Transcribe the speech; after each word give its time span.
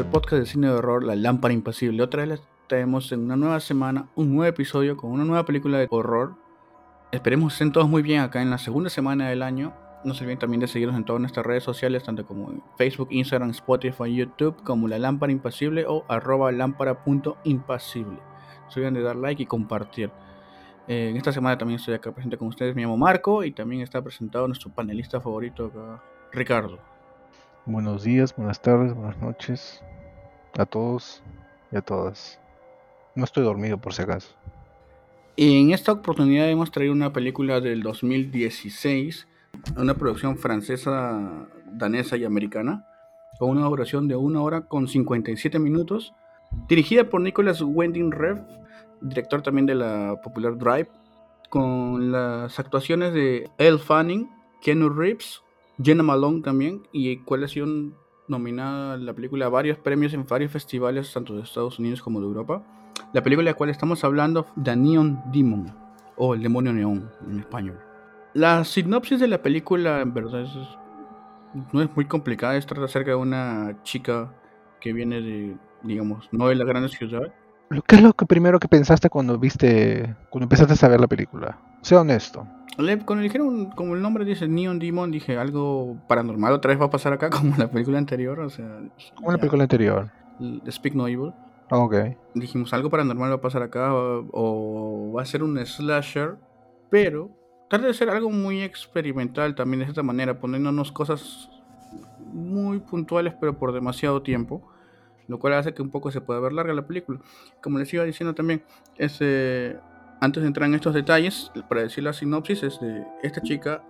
Al 0.00 0.06
podcast 0.06 0.40
de 0.40 0.46
cine 0.46 0.66
de 0.68 0.72
horror 0.72 1.04
La 1.04 1.14
Lámpara 1.14 1.52
Impasible. 1.52 2.02
Otra 2.02 2.22
vez 2.22 2.30
les 2.30 2.42
traemos 2.68 3.12
en 3.12 3.20
una 3.20 3.36
nueva 3.36 3.60
semana 3.60 4.08
un 4.14 4.34
nuevo 4.34 4.46
episodio 4.48 4.96
con 4.96 5.10
una 5.10 5.26
nueva 5.26 5.44
película 5.44 5.76
de 5.76 5.88
horror. 5.90 6.36
Esperemos 7.12 7.52
que 7.52 7.56
estén 7.56 7.72
todos 7.72 7.86
muy 7.86 8.00
bien 8.00 8.22
acá 8.22 8.40
en 8.40 8.48
la 8.48 8.56
segunda 8.56 8.88
semana 8.88 9.28
del 9.28 9.42
año. 9.42 9.74
No 10.02 10.14
se 10.14 10.24
olviden 10.24 10.38
también 10.38 10.60
de 10.62 10.68
seguirnos 10.68 10.96
en 10.96 11.04
todas 11.04 11.20
nuestras 11.20 11.44
redes 11.44 11.64
sociales, 11.64 12.02
tanto 12.02 12.24
como 12.24 12.50
Facebook, 12.78 13.08
Instagram, 13.10 13.50
Spotify, 13.50 14.14
YouTube, 14.14 14.56
como 14.64 14.88
La 14.88 14.98
Lámpara 14.98 15.32
Impasible 15.32 15.84
o 15.86 16.06
arroba 16.08 16.50
lámpara.impasible. 16.50 18.20
Se 18.68 18.80
olviden 18.80 18.94
de 18.94 19.02
dar 19.02 19.16
like 19.16 19.42
y 19.42 19.46
compartir. 19.46 20.10
Eh, 20.88 21.10
en 21.10 21.18
esta 21.18 21.30
semana 21.30 21.58
también 21.58 21.78
estoy 21.78 21.92
acá 21.92 22.10
presente 22.10 22.38
con 22.38 22.48
ustedes. 22.48 22.74
Me 22.74 22.80
llamo 22.80 22.96
Marco 22.96 23.44
y 23.44 23.52
también 23.52 23.82
está 23.82 24.00
presentado 24.00 24.46
nuestro 24.46 24.70
panelista 24.70 25.20
favorito 25.20 25.66
acá, 25.66 26.02
Ricardo. 26.32 26.89
Buenos 27.66 28.04
días, 28.04 28.34
buenas 28.34 28.62
tardes, 28.62 28.94
buenas 28.94 29.20
noches 29.20 29.82
a 30.58 30.64
todos 30.64 31.22
y 31.70 31.76
a 31.76 31.82
todas. 31.82 32.40
No 33.14 33.24
estoy 33.24 33.44
dormido 33.44 33.76
por 33.76 33.92
si 33.92 34.00
acaso. 34.00 34.34
En 35.36 35.70
esta 35.70 35.92
oportunidad 35.92 36.48
hemos 36.48 36.70
traído 36.70 36.94
una 36.94 37.12
película 37.12 37.60
del 37.60 37.82
2016, 37.82 39.28
una 39.76 39.92
producción 39.92 40.38
francesa, 40.38 41.48
danesa 41.66 42.16
y 42.16 42.24
americana, 42.24 42.86
con 43.38 43.50
una 43.50 43.66
duración 43.66 44.08
de 44.08 44.16
una 44.16 44.40
hora 44.40 44.62
con 44.62 44.88
57 44.88 45.58
minutos, 45.58 46.14
dirigida 46.66 47.10
por 47.10 47.20
Nicolas 47.20 47.60
Wending 47.60 48.10
Rev, 48.10 48.42
director 49.02 49.42
también 49.42 49.66
de 49.66 49.74
la 49.74 50.18
popular 50.22 50.56
Drive, 50.56 50.88
con 51.50 52.10
las 52.10 52.58
actuaciones 52.58 53.12
de 53.12 53.50
Elle 53.58 53.78
Fanning, 53.78 54.30
Keanu 54.62 54.88
Reeves, 54.88 55.42
Jenna 55.82 56.02
Malone 56.02 56.42
también, 56.42 56.82
y 56.92 57.18
cuál 57.18 57.44
ha 57.44 57.48
sido 57.48 57.66
nominada 58.28 58.96
la 58.96 59.12
película 59.12 59.46
a 59.46 59.48
varios 59.48 59.78
premios 59.78 60.14
en 60.14 60.26
varios 60.26 60.52
festivales, 60.52 61.12
tanto 61.12 61.34
de 61.34 61.42
Estados 61.42 61.78
Unidos 61.78 62.02
como 62.02 62.20
de 62.20 62.26
Europa. 62.26 62.62
La 63.12 63.22
película 63.22 63.46
de 63.46 63.52
la 63.52 63.56
cual 63.56 63.70
estamos 63.70 64.04
hablando, 64.04 64.46
The 64.62 64.76
Neon 64.76 65.20
Demon, 65.32 65.74
o 66.16 66.34
El 66.34 66.42
Demonio 66.42 66.72
Neón 66.72 67.10
en 67.28 67.40
español. 67.40 67.78
La 68.34 68.62
sinopsis 68.64 69.18
de 69.18 69.26
la 69.26 69.42
película, 69.42 70.00
en 70.00 70.14
verdad, 70.14 70.46
no 71.72 71.82
es 71.82 71.88
muy 71.96 72.04
complicada. 72.04 72.56
Es 72.56 72.66
trata 72.66 72.84
acerca 72.84 73.10
de 73.10 73.16
una 73.16 73.82
chica 73.82 74.32
que 74.80 74.92
viene 74.92 75.20
de, 75.20 75.56
digamos, 75.82 76.28
no 76.30 76.46
de 76.46 76.54
la 76.54 76.64
gran 76.64 76.88
ciudad. 76.88 77.34
¿Qué 77.86 77.96
es 77.96 78.02
lo 78.02 78.12
que 78.12 78.26
primero 78.26 78.60
que 78.60 78.68
pensaste 78.68 79.10
cuando 79.10 79.38
viste, 79.38 80.14
cuando 80.28 80.44
empezaste 80.44 80.86
a 80.86 80.88
ver 80.88 81.00
la 81.00 81.08
película? 81.08 81.58
Sea 81.82 82.00
honesto. 82.00 82.46
Cuando 83.04 83.22
dijeron, 83.22 83.70
como 83.70 83.94
el 83.94 84.02
nombre 84.02 84.24
dice 84.24 84.48
Neon 84.48 84.78
Demon, 84.78 85.10
dije 85.10 85.36
algo 85.36 85.98
paranormal 86.08 86.52
otra 86.52 86.70
vez 86.70 86.80
va 86.80 86.86
a 86.86 86.90
pasar 86.90 87.12
acá 87.12 87.28
como 87.30 87.56
la 87.56 87.70
película 87.70 87.98
anterior, 87.98 88.40
o 88.40 88.50
sea... 88.50 88.80
Como 89.14 89.32
la 89.32 89.38
película 89.38 89.64
anterior. 89.64 90.10
Speak 90.70 90.94
No 90.94 91.06
Evil. 91.06 91.32
Ok. 91.70 91.94
Dijimos, 92.34 92.72
algo 92.72 92.90
paranormal 92.90 93.30
va 93.30 93.34
a 93.36 93.40
pasar 93.40 93.62
acá 93.62 93.90
o, 93.92 95.12
va 95.16 95.22
a 95.22 95.26
ser 95.26 95.42
un 95.42 95.64
slasher, 95.64 96.36
pero 96.90 97.30
trata 97.68 97.86
de 97.86 97.94
ser 97.94 98.10
algo 98.10 98.30
muy 98.30 98.62
experimental 98.62 99.54
también 99.54 99.80
de 99.80 99.86
esta 99.86 100.02
manera, 100.02 100.40
poniéndonos 100.40 100.90
cosas 100.90 101.50
muy 102.32 102.78
puntuales 102.78 103.34
pero 103.40 103.58
por 103.58 103.72
demasiado 103.72 104.22
tiempo, 104.22 104.62
lo 105.28 105.38
cual 105.38 105.54
hace 105.54 105.74
que 105.74 105.82
un 105.82 105.90
poco 105.90 106.10
se 106.10 106.20
pueda 106.20 106.40
ver 106.40 106.52
larga 106.52 106.72
la 106.72 106.86
película. 106.86 107.20
Como 107.62 107.78
les 107.78 107.92
iba 107.92 108.04
diciendo 108.04 108.34
también, 108.34 108.62
ese 108.96 109.78
antes 110.20 110.42
de 110.42 110.46
entrar 110.46 110.68
en 110.68 110.74
estos 110.74 110.94
detalles, 110.94 111.50
para 111.68 111.82
decir 111.82 112.04
la 112.04 112.12
sinopsis, 112.12 112.62
es 112.62 112.80
de 112.80 113.04
esta 113.22 113.40
chica 113.40 113.82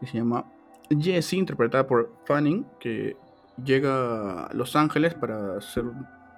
que 0.00 0.06
se 0.06 0.18
llama 0.18 0.44
Jessie, 0.90 1.38
interpretada 1.38 1.86
por 1.86 2.12
Fanning, 2.24 2.66
que 2.80 3.16
llega 3.62 4.44
a 4.44 4.54
Los 4.54 4.76
Ángeles 4.76 5.14
para 5.14 5.60
ser 5.60 5.84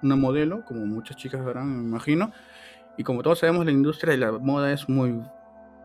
una 0.03 0.15
modelo, 0.15 0.63
como 0.65 0.85
muchas 0.85 1.17
chicas 1.17 1.45
harán, 1.45 1.81
me 1.81 1.87
imagino. 1.87 2.31
Y 2.97 3.03
como 3.03 3.23
todos 3.23 3.39
sabemos, 3.39 3.65
la 3.65 3.71
industria 3.71 4.11
de 4.11 4.17
la 4.17 4.31
moda 4.33 4.71
es 4.71 4.87
muy 4.89 5.21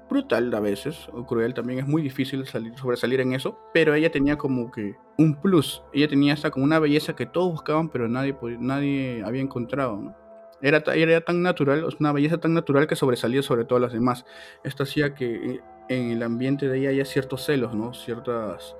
brutal 0.09 0.53
a 0.55 0.61
veces, 0.61 1.09
o 1.13 1.25
cruel 1.25 1.55
también, 1.55 1.79
es 1.79 1.87
muy 1.87 2.03
difícil 2.03 2.47
salir, 2.47 2.77
sobresalir 2.77 3.21
en 3.21 3.33
eso, 3.33 3.59
pero 3.73 3.95
ella 3.95 4.11
tenía 4.11 4.37
como 4.37 4.71
que 4.71 4.97
un 5.17 5.35
plus, 5.37 5.83
ella 5.93 6.09
tenía 6.09 6.35
hasta 6.35 6.51
como 6.51 6.65
una 6.65 6.79
belleza 6.79 7.15
que 7.15 7.27
todos 7.27 7.53
buscaban, 7.53 7.89
pero 7.89 8.09
nadie, 8.09 8.37
nadie 8.59 9.23
había 9.25 9.41
encontrado, 9.41 9.97
¿no? 9.97 10.22
Era, 10.63 10.83
era 10.95 11.21
tan 11.21 11.43
natural, 11.43 11.85
una 11.99 12.13
belleza 12.13 12.39
tan 12.39 12.55
natural 12.55 12.87
que 12.87 12.97
sobresalía 12.97 13.43
sobre 13.43 13.65
todas 13.65 13.83
las 13.83 13.93
demás. 13.93 14.25
Esto 14.65 14.85
hacía 14.85 15.15
que 15.15 15.61
en 15.89 16.11
el 16.13 16.23
ambiente 16.23 16.69
de 16.69 16.79
ella 16.79 16.91
haya 16.91 17.05
ciertos 17.05 17.45
celos, 17.45 17.75
¿no? 17.75 17.93
Ciertas, 17.95 18.77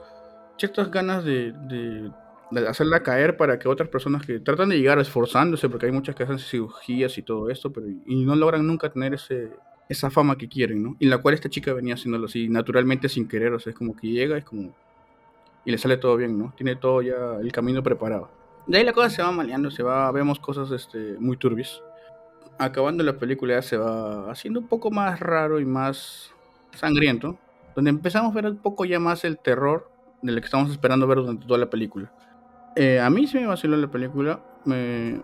ciertas 0.57 0.91
ganas 0.91 1.25
de, 1.25 1.53
de, 1.53 2.11
hacerla 2.69 3.03
caer 3.03 3.37
para 3.37 3.59
que 3.59 3.69
otras 3.69 3.89
personas 3.89 4.25
que 4.25 4.39
tratan 4.39 4.69
de 4.69 4.79
llegar 4.79 4.99
esforzándose, 4.99 5.69
porque 5.69 5.87
hay 5.87 5.93
muchas 5.93 6.15
que 6.15 6.23
hacen 6.23 6.39
cirugías 6.39 7.19
y 7.19 7.23
todo 7.23 7.51
esto, 7.51 7.73
pero 7.73 7.87
y 7.89 8.25
no 8.25 8.37
logran 8.37 8.67
nunca 8.67 8.91
tener 8.91 9.15
ese, 9.15 9.51
esa 9.89 10.11
fama 10.11 10.37
que 10.37 10.49
quieren, 10.49 10.83
¿no? 10.83 10.97
Y 10.99 11.07
la 11.07 11.19
cual 11.19 11.35
esta 11.35 11.49
chica 11.49 11.73
venía 11.73 11.95
haciéndolo 11.95 12.27
así, 12.27 12.49
naturalmente 12.49 13.09
sin 13.09 13.29
querer, 13.29 13.53
o 13.53 13.61
sea, 13.61 13.71
es 13.71 13.77
como 13.77 13.97
que 13.97 14.09
llega, 14.09 14.37
es 14.37 14.45
como... 14.45 14.75
Y 15.65 15.71
le 15.71 15.79
sale 15.79 15.97
todo 15.97 16.17
bien, 16.17 16.37
¿no? 16.39 16.53
Tiene 16.57 16.75
todo 16.77 17.03
ya 17.03 17.37
el 17.41 17.53
camino 17.53 17.83
preparado. 17.83 18.29
De 18.67 18.79
ahí 18.79 18.85
la 18.85 18.93
cosa 18.93 19.11
se 19.11 19.23
va 19.23 19.33
maleando, 19.33 19.71
se 19.71 19.83
va, 19.83 20.11
vemos 20.13 20.39
cosas 20.39 20.71
este, 20.71 21.17
muy 21.19 21.37
turbias. 21.37 21.83
Acabando 22.59 23.03
la 23.03 23.15
película 23.15 23.61
se 23.63 23.77
va 23.77 24.31
haciendo 24.31 24.61
un 24.61 24.69
poco 24.69 24.91
más 24.91 25.19
raro 25.19 25.59
y 25.59 25.65
más 25.65 26.31
sangriento, 26.77 27.39
donde 27.75 27.91
empezamos 27.91 28.31
a 28.31 28.35
ver 28.35 28.47
un 28.47 28.59
poco 28.59 28.85
ya 28.85 29.01
más 29.01 29.25
el 29.25 29.39
terror 29.39 29.91
del 30.23 30.39
que 30.41 30.45
estamos 30.45 30.71
esperando 30.71 31.07
ver 31.07 31.19
durante 31.19 31.47
toda 31.47 31.59
la 31.59 31.71
película. 31.71 32.13
Eh, 32.77 33.01
a 33.01 33.11
mí 33.11 33.27
sí 33.27 33.39
me 33.39 33.47
vaciló 33.47 33.77
la 33.77 33.91
película, 33.91 34.41
me, 34.65 35.21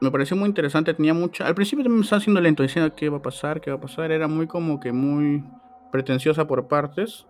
me 0.00 0.10
pareció 0.10 0.36
muy 0.36 0.48
interesante, 0.48 0.92
tenía 0.92 1.14
mucha... 1.14 1.46
Al 1.46 1.54
principio 1.54 1.88
me 1.88 2.00
estaba 2.00 2.18
haciendo 2.18 2.40
lento, 2.40 2.62
diciendo 2.62 2.94
qué 2.94 3.08
va 3.08 3.18
a 3.18 3.22
pasar, 3.22 3.60
qué 3.60 3.70
va 3.70 3.76
a 3.76 3.80
pasar, 3.80 4.10
era 4.10 4.26
muy 4.26 4.46
como 4.46 4.80
que 4.80 4.92
muy 4.92 5.44
pretenciosa 5.92 6.46
por 6.46 6.66
partes, 6.68 7.26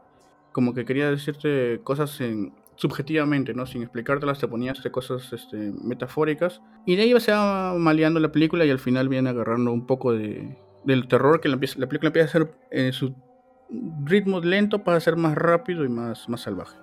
como 0.53 0.72
que 0.75 0.84
quería 0.84 1.10
decirte 1.10 1.81
cosas 1.84 2.20
en, 2.20 2.53
subjetivamente, 2.80 3.52
¿no? 3.52 3.66
Sin 3.66 3.82
explicártelas, 3.82 4.38
te 4.38 4.48
ponías 4.48 4.78
este, 4.78 4.91
cosas 4.91 5.30
este, 5.34 5.72
metafóricas. 5.84 6.62
Y 6.86 6.96
de 6.96 7.02
ahí 7.02 7.20
se 7.20 7.30
va 7.30 7.74
maleando 7.74 8.20
la 8.20 8.32
película 8.32 8.64
y 8.64 8.70
al 8.70 8.78
final 8.78 9.10
viene 9.10 9.28
agarrando 9.28 9.70
un 9.70 9.86
poco 9.86 10.14
de, 10.14 10.56
del 10.84 11.06
terror 11.06 11.42
que 11.42 11.50
la, 11.50 11.56
la 11.56 11.86
película 11.86 12.06
empieza 12.06 12.28
a 12.28 12.32
ser 12.32 12.54
en 12.70 12.94
su 12.94 13.14
ritmo 14.04 14.40
lento 14.40 14.82
para 14.82 14.98
ser 14.98 15.16
más 15.16 15.34
rápido 15.34 15.84
y 15.84 15.90
más, 15.90 16.26
más 16.30 16.40
salvaje. 16.40 16.78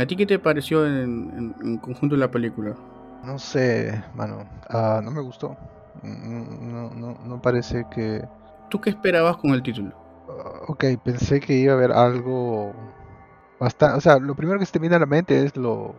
¿A 0.00 0.06
ti 0.06 0.14
qué 0.14 0.26
te 0.26 0.38
pareció 0.38 0.86
en, 0.86 1.54
en, 1.60 1.78
conjunto 1.78 2.16
la 2.16 2.30
película? 2.30 2.76
No 3.24 3.40
sé, 3.40 4.00
mano. 4.14 4.48
Ah, 4.68 5.00
no 5.02 5.10
me 5.10 5.20
gustó. 5.20 5.56
No, 6.04 6.90
no, 6.94 7.18
no 7.26 7.42
parece 7.42 7.84
que... 7.92 8.24
¿Tú 8.70 8.80
qué 8.80 8.90
esperabas 8.90 9.38
con 9.38 9.50
el 9.50 9.62
título? 9.62 9.92
Ah, 10.28 10.60
ok, 10.68 10.84
pensé 11.04 11.40
que 11.40 11.54
iba 11.54 11.72
a 11.72 11.76
haber 11.76 11.90
algo 11.90 12.72
o 13.62 14.00
sea, 14.00 14.18
lo 14.18 14.34
primero 14.34 14.58
que 14.58 14.66
se 14.66 14.72
te 14.72 14.78
viene 14.78 14.96
a 14.96 14.98
la 14.98 15.06
mente 15.06 15.44
es 15.44 15.56
lo, 15.56 15.94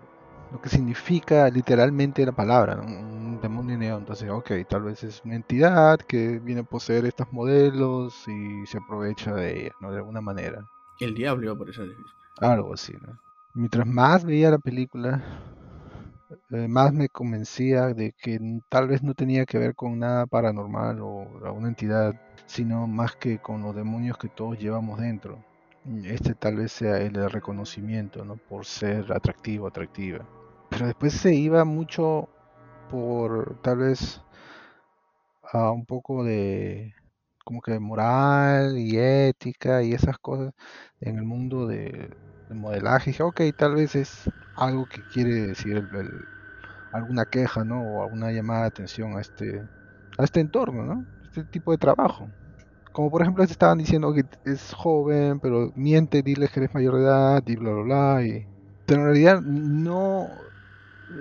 lo 0.52 0.62
que 0.62 0.70
significa 0.70 1.50
literalmente 1.50 2.26
la 2.26 2.34
palabra, 2.34 2.80
un 2.80 3.40
demonio 3.42 3.78
neón. 3.78 4.00
Entonces, 4.00 4.30
ok, 4.30 4.52
tal 4.68 4.84
vez 4.84 5.04
es 5.04 5.22
una 5.24 5.36
entidad 5.36 6.00
que 6.00 6.40
viene 6.40 6.62
a 6.62 6.66
poseer 6.66 7.06
estos 7.06 7.32
modelos 7.32 8.28
y 8.28 8.66
se 8.66 8.78
aprovecha 8.78 9.34
de 9.34 9.62
ellas, 9.62 9.76
¿no? 9.80 9.92
De 9.92 9.98
alguna 9.98 10.22
manera. 10.22 10.68
El 11.00 11.16
diablo 11.16 11.46
iba 11.46 11.56
por 11.56 11.70
eso. 11.70 11.84
Algo 12.40 12.74
así, 12.74 12.94
¿no? 13.02 13.18
Mientras 13.54 13.88
más 13.88 14.26
veía 14.26 14.50
la 14.50 14.58
película, 14.58 15.24
eh, 16.50 16.68
más 16.68 16.92
me 16.92 17.08
convencía 17.08 17.94
de 17.94 18.12
que 18.12 18.40
tal 18.70 18.88
vez 18.88 19.04
no 19.04 19.14
tenía 19.14 19.46
que 19.46 19.60
ver 19.60 19.76
con 19.76 20.00
nada 20.00 20.26
paranormal 20.26 21.00
o 21.02 21.28
una 21.54 21.68
entidad, 21.68 22.20
sino 22.46 22.88
más 22.88 23.16
que 23.16 23.40
con 23.40 23.62
los 23.62 23.76
demonios 23.76 24.18
que 24.18 24.28
todos 24.28 24.60
llevamos 24.60 25.00
dentro 25.00 25.44
este 26.06 26.34
tal 26.36 26.58
vez 26.58 26.72
sea 26.72 26.98
el 26.98 27.30
reconocimiento, 27.30 28.24
¿no? 28.24 28.38
Por 28.38 28.66
ser 28.66 29.12
atractivo, 29.12 29.68
atractiva. 29.68 30.26
Pero 30.70 30.88
después 30.88 31.14
se 31.14 31.34
iba 31.36 31.66
mucho 31.66 32.30
por 32.90 33.62
tal 33.62 33.78
vez 33.78 34.22
a 35.52 35.72
un 35.72 35.86
poco 35.86 36.24
de 36.24 36.94
como 37.44 37.62
que 37.62 37.80
moral 37.80 38.78
y 38.78 38.98
ética 38.98 39.84
y 39.84 39.94
esas 39.94 40.18
cosas 40.18 40.54
en 41.02 41.18
el 41.18 41.24
mundo 41.24 41.68
de, 41.68 42.10
modelaje. 42.50 43.12
dije, 43.12 43.24
ok, 43.24 43.42
tal 43.58 43.76
vez 43.76 43.96
es 43.96 44.30
algo 44.56 44.86
que 44.86 45.02
quiere 45.14 45.48
decir 45.48 45.88
alguna 46.92 47.26
queja, 47.26 47.64
¿no? 47.64 47.82
O 47.82 48.04
alguna 48.04 48.32
llamada 48.32 48.62
de 48.62 48.68
atención 48.68 49.18
a 49.18 49.22
este, 49.22 49.68
a 50.18 50.24
este 50.24 50.40
entorno, 50.40 50.84
¿no? 50.84 51.06
Este 51.24 51.44
tipo 51.46 51.72
de 51.72 51.78
trabajo. 51.78 52.30
Como 52.94 53.10
por 53.10 53.24
ejemplo, 53.24 53.44
estaban 53.44 53.80
diciendo 53.80 54.14
que 54.14 54.24
es 54.46 54.72
joven, 54.74 55.40
pero 55.40 55.72
miente, 55.76 56.22
dile 56.22 56.48
que 56.48 56.60
eres 56.60 56.74
mayor 56.76 56.96
de 56.96 57.02
edad 57.02 57.44
y 57.48 57.56
bla, 57.56 57.72
bla, 57.72 57.84
bla. 57.84 58.24
Y... 58.24 58.48
Pero 58.86 59.02
en 59.02 59.08
realidad 59.08 59.42
no... 59.42 60.28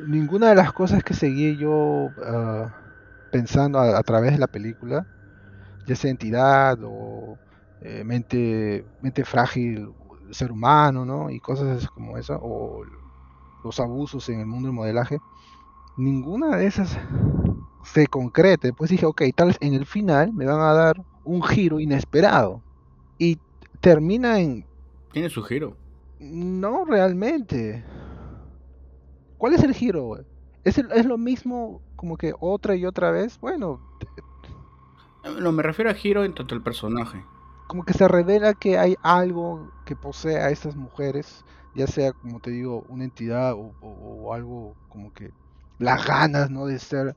Ninguna 0.06 0.50
de 0.50 0.54
las 0.54 0.72
cosas 0.72 1.02
que 1.02 1.14
seguí 1.14 1.56
yo 1.56 2.10
ah, 2.24 2.74
pensando 3.30 3.78
a, 3.78 4.02
través 4.02 4.32
de 4.32 4.38
la 4.38 4.46
película, 4.46 5.06
ya 5.86 5.96
sea 5.96 6.10
entidad 6.10 6.78
o 6.82 7.36
eh, 7.80 8.04
mente, 8.04 8.86
mente 9.02 9.24
frágil, 9.24 9.92
ser 10.30 10.52
humano, 10.52 11.04
¿no? 11.04 11.30
Y 11.30 11.40
cosas 11.40 11.88
como 11.88 12.16
esa, 12.16 12.36
o 12.40 12.84
los 13.64 13.80
abusos 13.80 14.28
en 14.28 14.40
el 14.40 14.46
mundo 14.46 14.68
del 14.68 14.74
modelaje, 14.74 15.18
ninguna 15.96 16.56
de 16.56 16.66
esas 16.66 16.98
se 17.84 18.06
concrete. 18.06 18.72
Pues 18.72 18.90
dije, 18.90 19.06
ok, 19.06 19.22
tal 19.34 19.48
vez 19.48 19.58
en 19.60 19.74
el 19.74 19.86
final 19.86 20.32
me 20.32 20.46
van 20.46 20.60
a 20.60 20.72
dar 20.72 21.11
un 21.24 21.42
giro 21.42 21.80
inesperado. 21.80 22.62
Y 23.18 23.38
termina 23.80 24.40
en... 24.40 24.64
Tiene 25.12 25.28
su 25.30 25.42
giro. 25.42 25.76
No 26.18 26.84
realmente. 26.84 27.84
¿Cuál 29.38 29.54
es 29.54 29.62
el 29.62 29.74
giro? 29.74 30.24
¿Es, 30.64 30.78
¿Es 30.78 31.06
lo 31.06 31.18
mismo 31.18 31.80
como 31.96 32.16
que 32.16 32.32
otra 32.38 32.74
y 32.74 32.86
otra 32.86 33.10
vez? 33.10 33.38
Bueno... 33.40 33.80
No, 35.40 35.52
me 35.52 35.62
refiero 35.62 35.90
a 35.90 35.94
giro 35.94 36.24
en 36.24 36.34
tanto 36.34 36.54
el 36.54 36.62
personaje. 36.62 37.24
Como 37.68 37.84
que 37.84 37.92
se 37.92 38.08
revela 38.08 38.54
que 38.54 38.76
hay 38.78 38.96
algo 39.02 39.70
que 39.84 39.94
posee 39.94 40.38
a 40.38 40.50
estas 40.50 40.74
mujeres, 40.74 41.44
ya 41.74 41.86
sea, 41.86 42.12
como 42.12 42.40
te 42.40 42.50
digo, 42.50 42.84
una 42.88 43.04
entidad 43.04 43.52
o, 43.52 43.72
o 43.80 44.34
algo 44.34 44.74
como 44.88 45.12
que 45.12 45.30
las 45.78 46.04
ganas, 46.04 46.50
¿no? 46.50 46.66
De 46.66 46.78
ser 46.78 47.16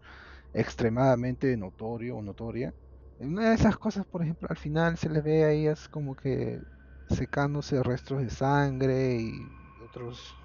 extremadamente 0.53 1.55
notorio 1.57 2.17
o 2.17 2.21
notoria. 2.21 2.73
Una 3.19 3.50
de 3.50 3.56
esas 3.56 3.77
cosas, 3.77 4.06
por 4.06 4.21
ejemplo, 4.21 4.47
al 4.50 4.57
final 4.57 4.97
se 4.97 5.09
le 5.09 5.21
ve 5.21 5.44
a 5.45 5.51
ellas 5.51 5.88
como 5.88 6.15
que 6.15 6.62
secándose 7.09 7.81
restos 7.81 8.21
de 8.21 8.29
sangre 8.29 9.17
y 9.17 9.47
otros, 9.83 10.35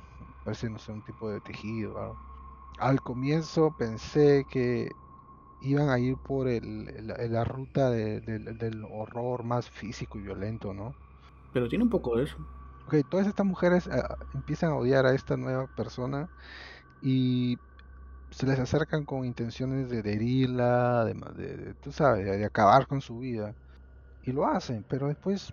parece, 0.44 0.70
no 0.70 0.78
sé, 0.78 0.92
un 0.92 1.02
tipo 1.02 1.28
de 1.30 1.40
tejido. 1.40 2.16
Al 2.78 3.00
comienzo 3.02 3.74
pensé 3.76 4.46
que 4.50 4.90
iban 5.62 5.90
a 5.90 5.98
ir 5.98 6.16
por 6.16 6.48
el, 6.48 7.06
la, 7.06 7.44
ruta 7.44 7.90
del 7.90 8.84
horror 8.90 9.44
más 9.44 9.68
físico 9.68 10.18
y 10.18 10.22
violento, 10.22 10.72
¿no? 10.72 10.94
Pero 11.52 11.68
tiene 11.68 11.84
un 11.84 11.90
poco 11.90 12.16
de 12.16 12.24
eso. 12.24 12.36
Ok, 12.86 12.94
todas 13.10 13.26
estas 13.26 13.46
mujeres 13.46 13.88
ah, 13.88 14.16
empiezan 14.32 14.70
a 14.70 14.76
odiar 14.76 15.06
a 15.06 15.14
esta 15.14 15.36
nueva 15.36 15.66
persona 15.76 16.28
y 17.02 17.56
se 18.30 18.46
les 18.46 18.58
acercan 18.58 19.04
con 19.04 19.24
intenciones 19.24 19.88
de 19.88 19.98
herirla, 19.98 21.04
de, 21.04 21.14
de, 21.14 21.74
tú 21.74 21.92
sabes, 21.92 22.24
de, 22.24 22.44
acabar 22.44 22.86
con 22.86 23.00
su 23.00 23.18
vida. 23.18 23.54
Y 24.24 24.32
lo 24.32 24.46
hacen, 24.46 24.84
pero 24.88 25.08
después, 25.08 25.52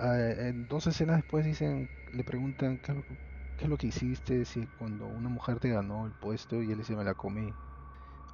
eh, 0.00 0.48
en 0.48 0.68
dos 0.68 0.86
escenas 0.86 1.16
después 1.16 1.44
dicen, 1.44 1.88
le 2.12 2.24
preguntan 2.24 2.78
¿qué 2.78 2.92
es, 3.64 3.68
lo, 3.68 3.76
que 3.76 3.88
hiciste 3.88 4.44
si 4.44 4.66
cuando 4.78 5.06
una 5.06 5.28
mujer 5.28 5.58
te 5.58 5.70
ganó 5.70 6.06
el 6.06 6.12
puesto 6.12 6.62
y 6.62 6.70
él 6.70 6.78
dice 6.78 6.96
me 6.96 7.04
la 7.04 7.14
comí. 7.14 7.52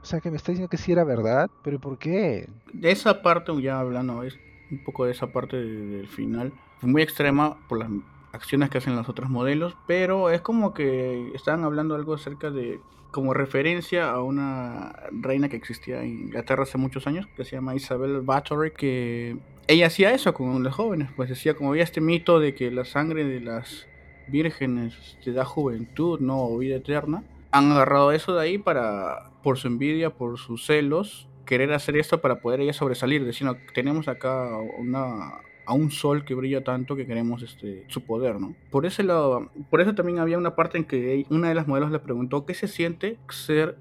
O 0.02 0.04
sea 0.04 0.20
que 0.20 0.30
me 0.30 0.36
está 0.36 0.52
diciendo 0.52 0.68
que 0.68 0.76
sí 0.76 0.92
era 0.92 1.04
verdad, 1.04 1.50
pero 1.64 1.80
¿por 1.80 1.98
qué? 1.98 2.48
De 2.72 2.90
esa 2.92 3.22
parte, 3.22 3.60
ya 3.60 3.80
hablando, 3.80 4.22
es 4.22 4.38
un 4.70 4.84
poco 4.84 5.04
de 5.04 5.12
esa 5.12 5.28
parte 5.28 5.56
del 5.56 6.06
final, 6.08 6.52
muy 6.82 7.02
extrema 7.02 7.56
por 7.68 7.78
las 7.78 7.88
acciones 8.36 8.70
que 8.70 8.78
hacen 8.78 8.96
los 8.96 9.08
otros 9.08 9.28
modelos, 9.30 9.76
pero 9.86 10.30
es 10.30 10.40
como 10.40 10.72
que 10.72 11.32
estaban 11.34 11.64
hablando 11.64 11.94
algo 11.94 12.14
acerca 12.14 12.50
de 12.50 12.80
como 13.10 13.32
referencia 13.32 14.10
a 14.10 14.22
una 14.22 14.94
reina 15.10 15.48
que 15.48 15.56
existía 15.56 16.02
en 16.02 16.26
Inglaterra 16.26 16.64
hace 16.64 16.78
muchos 16.78 17.06
años, 17.06 17.26
que 17.36 17.44
se 17.44 17.56
llama 17.56 17.74
Isabel 17.74 18.20
Bathory, 18.20 18.72
que 18.72 19.38
ella 19.68 19.86
hacía 19.86 20.12
eso 20.12 20.34
con 20.34 20.62
los 20.62 20.74
jóvenes, 20.74 21.08
pues 21.16 21.28
decía 21.28 21.54
como 21.54 21.70
había 21.70 21.82
este 21.82 22.00
mito 22.00 22.38
de 22.40 22.54
que 22.54 22.70
la 22.70 22.84
sangre 22.84 23.24
de 23.24 23.40
las 23.40 23.88
vírgenes 24.28 25.18
te 25.24 25.32
da 25.32 25.44
juventud, 25.44 26.20
no 26.20 26.42
o 26.42 26.58
vida 26.58 26.76
eterna. 26.76 27.24
Han 27.52 27.72
agarrado 27.72 28.12
eso 28.12 28.34
de 28.34 28.42
ahí 28.42 28.58
para, 28.58 29.30
por 29.42 29.56
su 29.56 29.68
envidia, 29.68 30.10
por 30.10 30.38
sus 30.38 30.66
celos, 30.66 31.28
querer 31.46 31.72
hacer 31.72 31.96
esto 31.96 32.20
para 32.20 32.40
poder 32.40 32.60
ella 32.60 32.72
sobresalir, 32.72 33.24
diciendo, 33.24 33.56
tenemos 33.72 34.08
acá 34.08 34.50
una 34.78 35.40
a 35.66 35.74
un 35.74 35.90
sol 35.90 36.24
que 36.24 36.34
brilla 36.34 36.64
tanto 36.64 36.96
que 36.96 37.06
queremos 37.06 37.42
este, 37.42 37.84
su 37.88 38.02
poder, 38.02 38.40
¿no? 38.40 38.54
Por 38.70 38.86
ese 38.86 39.02
lado, 39.02 39.50
por 39.68 39.80
eso 39.80 39.94
también 39.94 40.18
había 40.18 40.38
una 40.38 40.54
parte 40.54 40.78
en 40.78 40.84
que 40.84 41.26
una 41.28 41.48
de 41.48 41.54
las 41.54 41.66
modelos 41.66 41.90
le 41.90 41.98
preguntó 41.98 42.46
qué 42.46 42.54
se 42.54 42.68
siente 42.68 43.18
ser 43.28 43.76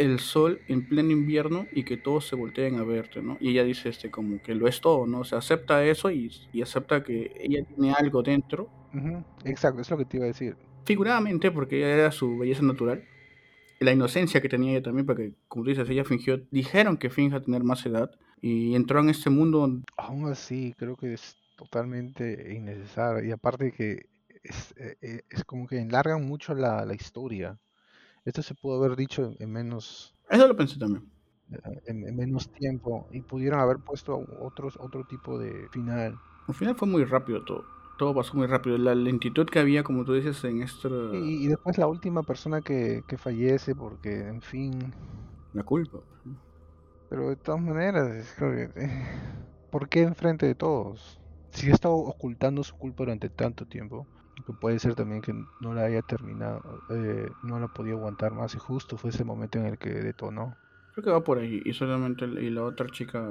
el 0.00 0.18
sol 0.18 0.62
en 0.66 0.88
pleno 0.88 1.10
invierno 1.10 1.66
y 1.72 1.84
que 1.84 1.98
todos 1.98 2.26
se 2.26 2.34
volteen 2.34 2.78
a 2.78 2.84
verte, 2.84 3.20
¿no? 3.20 3.36
Y 3.38 3.50
ella 3.50 3.64
dice 3.64 3.90
este 3.90 4.10
como 4.10 4.40
que 4.40 4.54
lo 4.54 4.66
es 4.66 4.80
todo, 4.80 5.06
¿no? 5.06 5.24
Se 5.24 5.36
acepta 5.36 5.84
eso 5.84 6.10
y, 6.10 6.30
acepta 6.62 7.02
que 7.02 7.32
ella 7.38 7.64
tiene 7.64 7.92
algo 7.92 8.22
dentro. 8.22 8.70
Exacto, 9.44 9.82
es 9.82 9.90
lo 9.90 9.98
que 9.98 10.06
te 10.06 10.16
iba 10.16 10.24
a 10.24 10.28
decir. 10.28 10.56
Figuradamente, 10.86 11.50
porque 11.50 11.76
ella 11.76 11.90
era 11.90 12.12
su 12.12 12.38
belleza 12.38 12.62
natural. 12.62 13.04
La 13.78 13.92
inocencia 13.92 14.40
que 14.40 14.48
tenía 14.48 14.72
ella 14.72 14.82
también, 14.82 15.04
porque 15.04 15.34
como 15.48 15.64
tú 15.64 15.70
dices, 15.70 15.88
ella 15.90 16.04
fingió, 16.04 16.40
dijeron 16.50 16.96
que 16.96 17.10
finja 17.10 17.42
tener 17.42 17.62
más 17.62 17.84
edad, 17.84 18.10
y 18.40 18.74
entró 18.74 19.00
en 19.00 19.10
este 19.10 19.30
mundo. 19.30 19.80
Aún 19.96 20.30
así, 20.30 20.74
creo 20.78 20.96
que 20.96 21.14
es 21.14 21.36
totalmente 21.56 22.54
innecesario. 22.54 23.28
Y 23.28 23.32
aparte 23.32 23.72
que 23.72 24.06
es, 24.42 24.74
eh, 24.76 24.96
eh, 25.02 25.22
es 25.28 25.44
como 25.44 25.66
que 25.66 25.78
enlargan 25.78 26.26
mucho 26.26 26.54
la, 26.54 26.84
la, 26.84 26.94
historia. 26.94 27.58
Esto 28.24 28.42
se 28.42 28.54
pudo 28.54 28.82
haber 28.82 28.96
dicho 28.96 29.34
en 29.38 29.52
menos... 29.52 30.14
Eso 30.28 30.48
lo 30.48 30.56
pensé 30.56 30.78
también. 30.78 31.04
Eh, 31.52 31.80
en, 31.86 32.16
menos 32.16 32.50
tiempo. 32.52 33.08
Y 33.12 33.20
pudieron 33.20 33.60
haber 33.60 33.78
puesto 33.78 34.24
otros, 34.40 34.76
otro 34.80 35.04
tipo 35.04 35.38
de 35.38 35.68
final. 35.70 36.18
Al 36.46 36.54
final 36.54 36.74
fue 36.76 36.88
muy 36.88 37.04
rápido 37.04 37.44
todo. 37.44 37.64
Todo 37.98 38.14
pasó 38.14 38.34
muy 38.34 38.46
rápido. 38.46 38.78
La 38.78 38.94
lentitud 38.94 39.46
que 39.46 39.58
había, 39.58 39.82
como 39.82 40.04
tú 40.04 40.14
dices, 40.14 40.42
en 40.44 40.62
esto... 40.62 41.14
Y, 41.14 41.44
y 41.44 41.48
después 41.48 41.76
la 41.76 41.86
última 41.86 42.22
persona 42.22 42.62
que, 42.62 43.04
que 43.06 43.18
fallece 43.18 43.74
porque, 43.74 44.26
en 44.28 44.40
fin... 44.40 44.94
La 45.52 45.64
culpa. 45.64 45.98
Pero 47.10 47.28
de 47.28 47.36
todas 47.36 47.60
maneras, 47.60 48.36
eh, 48.40 48.68
¿por 49.70 49.88
qué 49.88 50.02
enfrente 50.02 50.46
de 50.46 50.54
todos? 50.54 51.20
Si 51.50 51.68
ha 51.68 51.74
estado 51.74 51.94
ocultando 51.94 52.62
su 52.62 52.76
culpa 52.76 53.02
durante 53.02 53.28
tanto 53.28 53.66
tiempo, 53.66 54.06
que 54.46 54.52
puede 54.52 54.78
ser 54.78 54.94
también 54.94 55.20
que 55.20 55.34
no 55.60 55.74
la 55.74 55.86
haya 55.86 56.02
terminado, 56.02 56.62
eh, 56.88 57.28
no 57.42 57.58
la 57.58 57.66
podía 57.66 57.94
aguantar 57.94 58.32
más 58.32 58.54
y 58.54 58.58
justo 58.58 58.96
fue 58.96 59.10
ese 59.10 59.24
momento 59.24 59.58
en 59.58 59.66
el 59.66 59.76
que 59.76 59.90
detonó. 59.90 60.56
Creo 60.94 61.04
que 61.04 61.10
va 61.10 61.24
por 61.24 61.38
ahí 61.38 61.60
y 61.64 61.72
solamente 61.72 62.26
y 62.26 62.48
la 62.48 62.62
otra 62.62 62.86
chica 62.86 63.28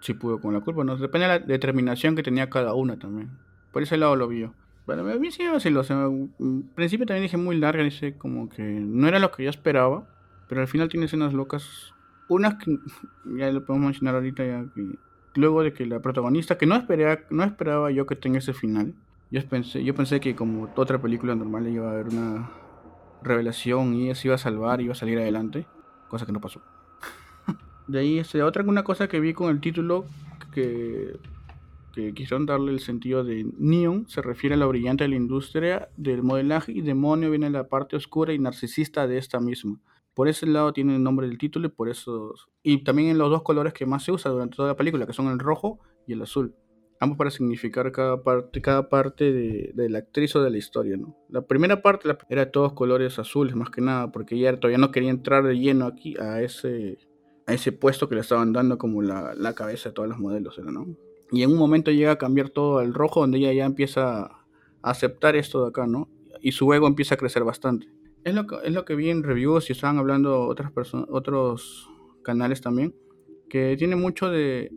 sí 0.00 0.12
pudo 0.12 0.38
con 0.38 0.52
la 0.52 0.60
culpa, 0.60 0.84
no 0.84 0.98
depende 0.98 1.26
de 1.26 1.40
la 1.40 1.46
determinación 1.46 2.16
que 2.16 2.22
tenía 2.22 2.50
cada 2.50 2.74
una 2.74 2.98
también. 2.98 3.30
Por 3.72 3.82
ese 3.82 3.96
lado 3.96 4.14
lo 4.14 4.28
vio. 4.28 4.52
Bueno, 4.84 5.10
a 5.10 5.16
mí 5.16 5.32
sí 5.32 5.42
me 5.42 5.52
decirlo, 5.52 5.80
o 5.80 5.84
sea, 5.84 6.04
en 6.04 6.70
principio 6.74 7.06
también 7.06 7.24
dije 7.24 7.38
muy 7.38 7.56
larga, 7.56 7.82
dice 7.82 8.18
como 8.18 8.50
que 8.50 8.62
no 8.62 9.08
era 9.08 9.18
lo 9.18 9.32
que 9.32 9.42
yo 9.42 9.50
esperaba, 9.50 10.06
pero 10.50 10.60
al 10.60 10.68
final 10.68 10.90
tiene 10.90 11.06
escenas 11.06 11.32
locas 11.32 11.95
unas 12.28 12.54
que 12.54 12.78
ya 13.36 13.50
lo 13.50 13.64
podemos 13.64 13.86
mencionar 13.86 14.16
ahorita 14.16 14.44
ya 14.44 14.64
que 14.74 14.98
luego 15.34 15.62
de 15.62 15.72
que 15.72 15.86
la 15.86 16.00
protagonista 16.00 16.58
que 16.58 16.66
no 16.66 16.76
esperaba 16.76 17.20
no 17.30 17.44
esperaba 17.44 17.90
yo 17.90 18.06
que 18.06 18.16
tenga 18.16 18.38
ese 18.38 18.52
final 18.52 18.94
yo 19.30 19.46
pensé 19.48 19.84
yo 19.84 19.94
pensé 19.94 20.20
que 20.20 20.34
como 20.34 20.70
otra 20.76 21.00
película 21.00 21.34
normal 21.34 21.68
iba 21.68 21.88
a 21.88 21.92
haber 21.92 22.08
una 22.08 22.50
revelación 23.22 23.94
y 23.94 24.14
se 24.14 24.28
iba 24.28 24.34
a 24.34 24.38
salvar 24.38 24.80
y 24.80 24.84
iba 24.84 24.92
a 24.92 24.96
salir 24.96 25.18
adelante 25.18 25.66
cosa 26.08 26.24
que 26.24 26.32
no 26.32 26.40
pasó. 26.40 26.60
De 27.88 27.98
ahí 27.98 28.18
este, 28.18 28.42
otra 28.42 28.62
una 28.62 28.84
cosa 28.84 29.08
que 29.08 29.20
vi 29.20 29.34
con 29.34 29.50
el 29.50 29.60
título 29.60 30.06
que 30.52 31.18
que 31.92 32.12
quisieron 32.12 32.44
darle 32.44 32.72
el 32.72 32.80
sentido 32.80 33.24
de 33.24 33.46
neon 33.58 34.06
se 34.06 34.20
refiere 34.20 34.54
a 34.54 34.58
la 34.58 34.66
brillante 34.66 35.04
de 35.04 35.08
la 35.08 35.16
industria 35.16 35.88
del 35.96 36.22
modelaje 36.22 36.70
y 36.70 36.82
demonio 36.82 37.30
viene 37.30 37.48
la 37.48 37.68
parte 37.68 37.96
oscura 37.96 38.34
y 38.34 38.38
narcisista 38.38 39.06
de 39.06 39.16
esta 39.16 39.40
misma 39.40 39.78
por 40.16 40.28
ese 40.28 40.46
lado 40.46 40.72
tiene 40.72 40.96
el 40.96 41.02
nombre 41.02 41.28
del 41.28 41.36
título 41.36 41.66
y 41.66 41.70
por 41.70 41.90
eso. 41.90 42.34
Y 42.62 42.84
también 42.84 43.10
en 43.10 43.18
los 43.18 43.28
dos 43.28 43.42
colores 43.42 43.74
que 43.74 43.84
más 43.84 44.02
se 44.02 44.12
usa 44.12 44.30
durante 44.30 44.56
toda 44.56 44.68
la 44.68 44.76
película, 44.76 45.06
que 45.06 45.12
son 45.12 45.28
el 45.28 45.38
rojo 45.38 45.78
y 46.06 46.14
el 46.14 46.22
azul. 46.22 46.54
Ambos 47.00 47.18
para 47.18 47.30
significar 47.30 47.92
cada 47.92 48.22
parte, 48.22 48.62
cada 48.62 48.88
parte 48.88 49.30
de, 49.30 49.88
la 49.90 49.98
actriz 49.98 50.34
o 50.34 50.42
de 50.42 50.48
la 50.48 50.56
historia, 50.56 50.96
¿no? 50.96 51.14
La 51.28 51.42
primera 51.42 51.82
parte 51.82 52.08
era 52.30 52.50
todos 52.50 52.72
colores 52.72 53.18
azules, 53.18 53.54
más 53.54 53.68
que 53.68 53.82
nada, 53.82 54.10
porque 54.10 54.36
ella 54.36 54.58
todavía 54.58 54.78
no 54.78 54.90
quería 54.90 55.10
entrar 55.10 55.44
de 55.44 55.58
lleno 55.58 55.84
aquí 55.84 56.16
a 56.18 56.40
ese, 56.40 56.96
a 57.46 57.52
ese 57.52 57.72
puesto 57.72 58.08
que 58.08 58.14
le 58.14 58.22
estaban 58.22 58.54
dando 58.54 58.78
como 58.78 59.02
la, 59.02 59.34
la 59.34 59.52
cabeza 59.52 59.90
de 59.90 59.94
todos 59.96 60.08
los 60.08 60.18
modelos, 60.18 60.58
¿no? 60.60 60.96
Y 61.30 61.42
en 61.42 61.50
un 61.50 61.58
momento 61.58 61.90
llega 61.90 62.12
a 62.12 62.16
cambiar 62.16 62.48
todo 62.48 62.78
al 62.78 62.94
rojo, 62.94 63.20
donde 63.20 63.36
ella 63.36 63.52
ya 63.52 63.66
empieza 63.66 64.22
a 64.22 64.46
aceptar 64.80 65.36
esto 65.36 65.60
de 65.60 65.68
acá, 65.68 65.86
¿no? 65.86 66.08
Y 66.40 66.52
su 66.52 66.72
ego 66.72 66.86
empieza 66.86 67.16
a 67.16 67.18
crecer 67.18 67.44
bastante. 67.44 67.90
Es 68.26 68.34
lo 68.34 68.44
que, 68.48 68.56
es 68.64 68.72
lo 68.72 68.84
que 68.84 68.96
vi 68.96 69.08
en 69.08 69.22
reviews 69.22 69.70
y 69.70 69.72
estaban 69.72 69.98
hablando 69.98 70.48
otras 70.48 70.72
personas, 70.72 71.06
otros 71.12 71.88
canales 72.24 72.60
también, 72.60 72.92
que 73.48 73.76
tiene 73.76 73.94
mucho 73.94 74.28
de, 74.28 74.72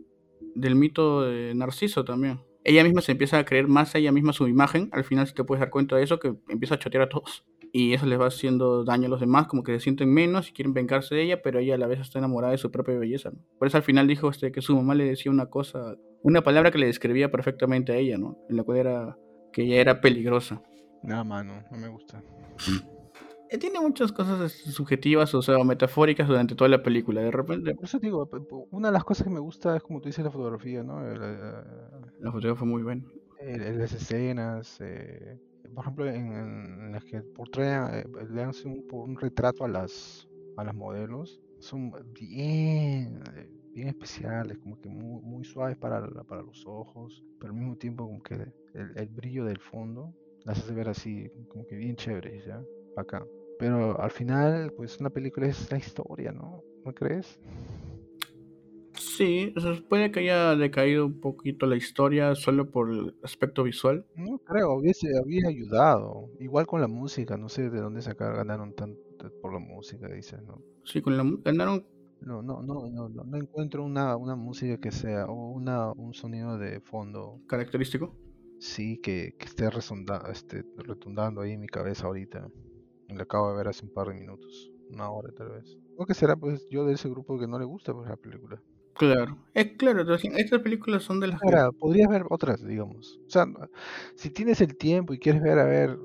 del 0.54 0.76
mito 0.76 1.22
de 1.22 1.52
Narciso 1.56 2.04
también. 2.04 2.38
Ella 2.62 2.84
misma 2.84 3.00
se 3.00 3.10
empieza 3.10 3.40
a 3.40 3.44
creer 3.44 3.66
más 3.66 3.92
a 3.92 3.98
ella 3.98 4.12
misma 4.12 4.32
su 4.32 4.46
imagen, 4.46 4.88
al 4.92 5.02
final 5.02 5.26
si 5.26 5.34
te 5.34 5.42
puedes 5.42 5.58
dar 5.58 5.70
cuenta 5.70 5.96
de 5.96 6.04
eso, 6.04 6.20
que 6.20 6.32
empieza 6.48 6.76
a 6.76 6.78
chotear 6.78 7.02
a 7.02 7.08
todos. 7.08 7.44
Y 7.72 7.92
eso 7.92 8.06
les 8.06 8.20
va 8.20 8.28
haciendo 8.28 8.84
daño 8.84 9.06
a 9.06 9.08
los 9.08 9.18
demás, 9.18 9.48
como 9.48 9.64
que 9.64 9.72
se 9.72 9.80
sienten 9.80 10.14
menos 10.14 10.48
y 10.48 10.52
quieren 10.52 10.72
vengarse 10.72 11.16
de 11.16 11.24
ella, 11.24 11.42
pero 11.42 11.58
ella 11.58 11.74
a 11.74 11.78
la 11.78 11.88
vez 11.88 11.98
está 11.98 12.20
enamorada 12.20 12.52
de 12.52 12.58
su 12.58 12.70
propia 12.70 12.98
belleza. 13.00 13.32
Por 13.58 13.66
eso 13.66 13.78
al 13.78 13.82
final 13.82 14.06
dijo 14.06 14.30
este, 14.30 14.52
que 14.52 14.62
su 14.62 14.76
mamá 14.76 14.94
le 14.94 15.06
decía 15.06 15.32
una 15.32 15.46
cosa, 15.46 15.96
una 16.22 16.44
palabra 16.44 16.70
que 16.70 16.78
le 16.78 16.86
describía 16.86 17.32
perfectamente 17.32 17.90
a 17.90 17.96
ella, 17.96 18.16
¿no? 18.16 18.38
En 18.48 18.56
la 18.56 18.62
cual 18.62 18.78
era 18.78 19.18
que 19.52 19.62
ella 19.62 19.80
era 19.80 20.00
peligrosa. 20.00 20.62
No, 21.02 21.24
mano, 21.24 21.64
no 21.68 21.78
me 21.78 21.88
gusta. 21.88 22.22
Eh, 23.50 23.58
tiene 23.58 23.80
muchas 23.80 24.12
cosas 24.12 24.52
subjetivas, 24.52 25.34
o 25.34 25.42
sea, 25.42 25.62
metafóricas 25.64 26.28
durante 26.28 26.54
toda 26.54 26.70
la 26.70 26.82
película. 26.82 27.20
De 27.20 27.30
repente. 27.30 27.74
Por 27.74 27.84
eso 27.84 27.98
digo, 27.98 28.28
una 28.70 28.88
de 28.88 28.92
las 28.92 29.04
cosas 29.04 29.24
que 29.24 29.30
me 29.30 29.40
gusta 29.40 29.76
es 29.76 29.82
como 29.82 30.00
tú 30.00 30.08
dices 30.08 30.24
la 30.24 30.30
fotografía, 30.30 30.82
¿no? 30.82 31.02
La, 31.02 31.64
la 32.20 32.32
fotografía 32.32 32.54
fue 32.54 32.68
muy 32.68 32.82
buena. 32.82 33.04
las 33.42 33.92
escenas, 33.92 34.78
eh, 34.80 35.36
por 35.74 35.84
ejemplo, 35.84 36.06
en, 36.06 36.92
las 36.92 37.04
que 37.04 37.20
portrean, 37.22 37.94
eh, 37.94 38.04
le 38.30 38.40
dan 38.40 38.52
un, 38.64 38.84
un 38.92 39.16
retrato 39.16 39.64
a 39.64 39.68
las 39.68 40.28
a 40.56 40.64
las 40.64 40.74
modelos 40.74 41.40
son 41.60 41.92
bien, 42.12 43.22
bien 43.72 43.88
especiales, 43.88 44.58
como 44.58 44.80
que 44.80 44.88
muy, 44.88 45.22
muy 45.22 45.44
suaves 45.44 45.76
para, 45.76 46.06
para 46.24 46.42
los 46.42 46.66
ojos, 46.66 47.22
pero 47.38 47.52
al 47.52 47.58
mismo 47.58 47.76
tiempo 47.76 48.06
como 48.06 48.22
que 48.22 48.34
el, 48.34 48.92
el 48.96 49.08
brillo 49.08 49.44
del 49.44 49.58
fondo 49.58 50.14
las 50.44 50.58
hace 50.58 50.72
ver 50.72 50.88
así, 50.88 51.30
como 51.48 51.66
que 51.66 51.76
bien 51.76 51.96
chéveres, 51.96 52.46
¿ya? 52.46 52.62
Acá. 52.96 53.24
Pero 53.60 54.00
al 54.00 54.10
final, 54.10 54.72
pues 54.72 54.98
una 54.98 55.10
película 55.10 55.46
es 55.46 55.70
la 55.70 55.76
historia, 55.76 56.32
¿no? 56.32 56.64
¿No 56.82 56.94
crees? 56.94 57.38
Sí, 58.94 59.54
puede 59.88 60.10
que 60.10 60.20
haya 60.20 60.56
decaído 60.56 61.04
un 61.04 61.20
poquito 61.20 61.66
la 61.66 61.76
historia 61.76 62.34
solo 62.34 62.70
por 62.70 62.90
el 62.90 63.14
aspecto 63.22 63.62
visual. 63.62 64.06
No 64.16 64.38
creo, 64.38 64.72
hubiese, 64.72 65.08
había 65.22 65.48
ayudado. 65.48 66.30
Igual 66.40 66.66
con 66.66 66.80
la 66.80 66.88
música, 66.88 67.36
no 67.36 67.50
sé 67.50 67.68
de 67.68 67.80
dónde 67.80 68.00
sacar, 68.00 68.34
ganaron 68.34 68.74
tanto 68.74 68.98
por 69.42 69.52
la 69.52 69.58
música, 69.58 70.08
dicen, 70.08 70.46
¿no? 70.46 70.62
Sí, 70.84 71.02
con 71.02 71.18
la 71.18 71.24
ganaron. 71.44 71.86
No, 72.22 72.42
no, 72.42 72.62
no, 72.62 72.88
no, 72.88 73.08
no, 73.08 73.36
encuentro 73.36 73.84
una, 73.84 74.16
una 74.16 74.36
música 74.36 74.78
que 74.78 74.90
sea, 74.90 75.26
o 75.26 75.50
una, 75.50 75.92
un 75.92 76.14
sonido 76.14 76.56
de 76.56 76.80
fondo. 76.80 77.40
¿Característico? 77.46 78.16
Sí, 78.58 78.98
que, 79.02 79.34
que 79.38 79.46
esté 79.46 79.68
este, 80.30 80.64
retundando 80.78 81.42
ahí 81.42 81.52
en 81.52 81.60
mi 81.60 81.66
cabeza 81.66 82.06
ahorita. 82.06 82.48
Lo 83.14 83.22
acabo 83.22 83.50
de 83.50 83.56
ver 83.56 83.68
hace 83.68 83.84
un 83.84 83.92
par 83.92 84.08
de 84.08 84.14
minutos, 84.14 84.70
una 84.90 85.10
hora 85.10 85.32
tal 85.32 85.50
vez. 85.50 85.76
¿O 85.96 86.06
que 86.06 86.14
será 86.14 86.36
pues 86.36 86.66
yo 86.70 86.84
de 86.84 86.94
ese 86.94 87.08
grupo 87.08 87.38
que 87.38 87.46
no 87.46 87.58
le 87.58 87.64
gusta 87.64 87.92
pues 87.92 88.08
la 88.08 88.16
película? 88.16 88.60
Claro, 88.94 89.38
es 89.54 89.76
claro, 89.78 90.14
estas 90.14 90.60
películas 90.60 91.02
son 91.02 91.20
de 91.20 91.28
las 91.28 91.42
Ahora, 91.42 91.70
podrías 91.72 92.08
ver 92.08 92.24
otras, 92.28 92.64
digamos. 92.64 93.18
O 93.26 93.30
sea, 93.30 93.46
si 94.14 94.30
tienes 94.30 94.60
el 94.60 94.76
tiempo 94.76 95.14
y 95.14 95.18
quieres 95.18 95.42
ver 95.42 95.58
a 95.58 95.64
ver, 95.64 95.98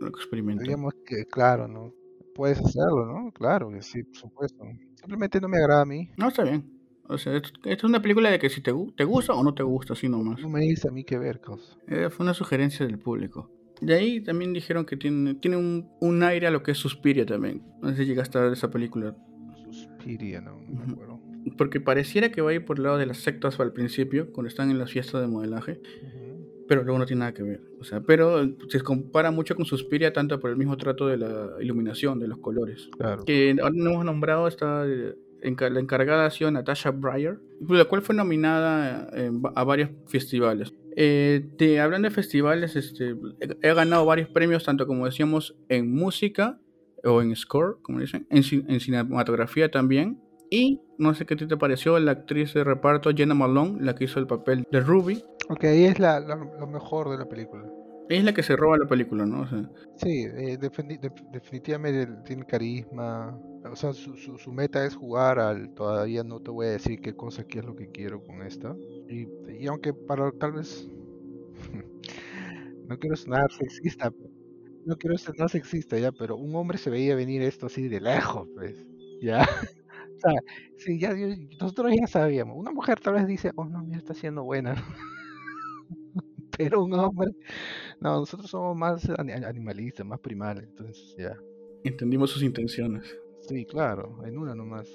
lo 0.00 0.08
experimento. 0.08 0.62
Digamos 0.62 0.94
que, 1.04 1.24
claro, 1.24 1.66
¿no? 1.66 1.92
Puedes 2.34 2.60
hacerlo, 2.60 3.06
¿no? 3.06 3.32
Claro 3.32 3.70
que 3.70 3.82
sí, 3.82 4.02
por 4.04 4.16
supuesto. 4.16 4.64
Simplemente 4.94 5.40
no 5.40 5.48
me 5.48 5.58
agrada 5.58 5.82
a 5.82 5.86
mí. 5.86 6.10
No, 6.16 6.28
está 6.28 6.44
bien. 6.44 6.70
O 7.08 7.18
sea, 7.18 7.36
esto, 7.36 7.50
es 7.64 7.84
una 7.84 8.02
película 8.02 8.30
de 8.30 8.38
que 8.38 8.50
si 8.50 8.60
te, 8.60 8.72
te 8.96 9.04
gusta 9.04 9.32
o 9.32 9.42
no 9.42 9.54
te 9.54 9.62
gusta, 9.62 9.94
así 9.94 10.08
nomás. 10.08 10.40
No 10.40 10.48
me 10.48 10.60
dice 10.60 10.88
a 10.88 10.92
mí 10.92 11.04
qué 11.04 11.18
ver, 11.18 11.40
cosas. 11.40 11.78
Eh, 11.86 12.10
fue 12.10 12.24
una 12.24 12.34
sugerencia 12.34 12.84
del 12.86 12.98
público. 12.98 13.50
De 13.80 13.94
ahí 13.94 14.20
también 14.20 14.52
dijeron 14.52 14.86
que 14.86 14.96
tiene, 14.96 15.34
tiene 15.34 15.56
un, 15.56 15.88
un 16.00 16.22
aire 16.22 16.46
a 16.46 16.50
lo 16.50 16.62
que 16.62 16.72
es 16.72 16.78
Suspiria 16.78 17.26
también. 17.26 17.62
No 17.82 17.90
sé 17.90 17.96
si 17.96 18.06
llegaste 18.06 18.38
a 18.38 18.42
ver 18.42 18.52
esa 18.52 18.70
película. 18.70 19.14
Suspiria, 19.70 20.40
no, 20.40 20.58
me 20.60 20.92
acuerdo. 20.92 21.20
Porque 21.56 21.80
pareciera 21.80 22.30
que 22.30 22.40
va 22.40 22.50
a 22.50 22.54
ir 22.54 22.64
por 22.64 22.78
el 22.78 22.84
lado 22.84 22.98
de 22.98 23.06
las 23.06 23.18
sectas 23.18 23.60
al 23.60 23.72
principio, 23.72 24.32
cuando 24.32 24.48
están 24.48 24.70
en 24.70 24.78
las 24.78 24.90
fiestas 24.90 25.20
de 25.20 25.28
modelaje. 25.28 25.80
Pero 26.68 26.82
luego 26.82 26.98
no 26.98 27.06
tiene 27.06 27.20
nada 27.20 27.32
que 27.32 27.44
ver. 27.44 27.60
O 27.78 27.84
sea, 27.84 28.00
pero 28.00 28.44
se 28.68 28.80
compara 28.80 29.30
mucho 29.30 29.54
con 29.54 29.64
Suspiria, 29.64 30.12
tanto 30.12 30.40
por 30.40 30.50
el 30.50 30.56
mismo 30.56 30.76
trato 30.76 31.06
de 31.06 31.16
la 31.16 31.50
iluminación, 31.60 32.18
de 32.18 32.26
los 32.26 32.38
colores. 32.38 32.88
Claro. 32.98 33.24
Que 33.24 33.54
ahora 33.60 33.74
no 33.76 33.90
hemos 33.90 34.04
nombrado 34.04 34.48
esta 34.48 34.84
la 35.42 35.80
encargada 35.80 36.26
ha 36.26 36.30
sido 36.30 36.50
Natasha 36.50 36.90
Breyer, 36.90 37.38
la 37.68 37.84
cual 37.84 38.02
fue 38.02 38.14
nominada 38.14 39.08
eh, 39.12 39.30
a 39.54 39.64
varios 39.64 39.90
festivales. 40.06 40.72
Eh, 40.96 41.78
hablando 41.80 42.08
de 42.08 42.14
festivales, 42.14 42.74
este, 42.74 43.14
he 43.62 43.74
ganado 43.74 44.06
varios 44.06 44.28
premios, 44.30 44.64
tanto 44.64 44.86
como 44.86 45.04
decíamos 45.04 45.54
en 45.68 45.94
música 45.94 46.58
o 47.04 47.20
en 47.20 47.36
score, 47.36 47.78
como 47.82 48.00
dicen, 48.00 48.26
en, 48.30 48.42
cinematografía 48.80 49.70
también. 49.70 50.20
Y 50.50 50.80
no 50.98 51.14
sé 51.14 51.26
qué 51.26 51.36
te 51.36 51.56
pareció 51.56 51.98
la 51.98 52.12
actriz 52.12 52.54
de 52.54 52.64
reparto 52.64 53.10
Jenna 53.14 53.34
Malone, 53.34 53.78
la 53.82 53.94
que 53.94 54.04
hizo 54.04 54.20
el 54.20 54.26
papel 54.26 54.66
de 54.70 54.80
Ruby. 54.80 55.22
Ok, 55.48 55.64
ahí 55.64 55.84
es 55.84 55.98
lo 55.98 56.66
mejor 56.66 57.10
de 57.10 57.18
la 57.18 57.28
película. 57.28 57.64
Ella 58.08 58.20
es 58.20 58.24
la 58.24 58.34
que 58.34 58.42
se 58.42 58.54
roba 58.54 58.78
la 58.78 58.86
película, 58.86 59.26
¿no? 59.26 59.46
sí, 59.96 60.24
eh, 60.24 60.58
definitivamente 60.58 62.06
tiene 62.24 62.46
carisma. 62.46 63.36
O 63.70 63.76
sea, 63.76 63.92
su, 63.92 64.16
su, 64.16 64.52
meta 64.52 64.84
es 64.84 64.94
jugar 64.94 65.38
al. 65.38 65.74
Todavía 65.74 66.24
no 66.24 66.40
te 66.40 66.50
voy 66.50 66.66
a 66.66 66.70
decir 66.70 67.00
qué 67.00 67.14
cosa, 67.14 67.46
qué 67.46 67.60
es 67.60 67.64
lo 67.64 67.76
que 67.76 67.90
quiero 67.90 68.22
con 68.22 68.42
esta. 68.42 68.76
Y, 69.08 69.26
y 69.60 69.66
aunque 69.66 69.92
para 69.92 70.30
tal 70.32 70.52
vez. 70.52 70.88
no 72.88 72.98
quiero 72.98 73.16
sonar 73.16 73.50
sexista. 73.52 74.12
No 74.84 74.96
quiero 74.96 75.18
sonar 75.18 75.50
sexista 75.50 75.98
ya, 75.98 76.12
pero 76.12 76.36
un 76.36 76.54
hombre 76.54 76.78
se 76.78 76.90
veía 76.90 77.16
venir 77.16 77.42
esto 77.42 77.66
así 77.66 77.88
de 77.88 78.00
lejos, 78.00 78.48
pues. 78.54 78.86
Ya. 79.20 79.42
o 80.16 80.18
sea, 80.18 80.32
sí, 80.76 80.98
ya, 80.98 81.14
nosotros 81.60 81.92
ya 81.98 82.06
sabíamos. 82.06 82.56
Una 82.56 82.72
mujer 82.72 83.00
tal 83.00 83.14
vez 83.14 83.26
dice, 83.26 83.50
oh 83.56 83.64
no, 83.64 83.82
mira, 83.82 83.98
está 83.98 84.14
siendo 84.14 84.44
buena. 84.44 84.74
pero 86.56 86.84
un 86.84 86.94
hombre 86.94 87.32
no, 88.00 88.20
nosotros 88.20 88.50
somos 88.50 88.76
más 88.76 89.08
animalistas, 89.18 90.06
más 90.06 90.20
primales, 90.20 90.64
entonces 90.64 91.14
ya. 91.18 91.36
Entendimos 91.84 92.30
sus 92.30 92.42
intenciones. 92.42 93.16
Sí, 93.48 93.64
claro, 93.64 94.18
en 94.24 94.38
una 94.38 94.54
nomás. 94.54 94.88